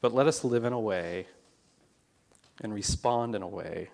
but 0.00 0.14
let 0.14 0.26
us 0.26 0.42
live 0.42 0.64
in 0.64 0.72
a 0.72 0.80
way 0.80 1.26
and 2.62 2.72
respond 2.72 3.34
in 3.34 3.42
a 3.42 3.48
way 3.48 3.90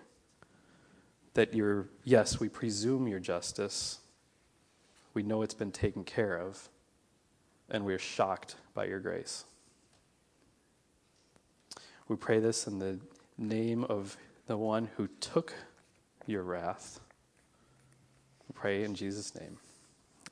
that 1.33 1.53
you're, 1.53 1.89
yes, 2.05 2.39
we 2.39 2.47
presume 2.47 3.07
your 3.07 3.19
justice, 3.19 3.99
we 5.13 5.23
know 5.23 5.41
it's 5.41 5.53
been 5.53 5.71
taken 5.71 6.05
care 6.05 6.37
of, 6.37 6.69
and 7.69 7.83
we're 7.83 7.99
shocked 7.99 8.55
by 8.73 8.85
your 8.85 8.99
grace. 8.99 9.43
We 12.07 12.15
pray 12.15 12.39
this 12.39 12.65
in 12.65 12.79
the 12.79 12.99
name 13.37 13.83
of 13.85 14.17
the 14.47 14.57
one 14.57 14.89
who 14.97 15.07
took 15.19 15.53
your 16.25 16.43
wrath. 16.43 16.99
We 18.47 18.53
pray 18.53 18.83
in 18.83 18.95
Jesus' 18.95 19.33
name. 19.35 19.57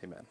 Amen. 0.03 0.25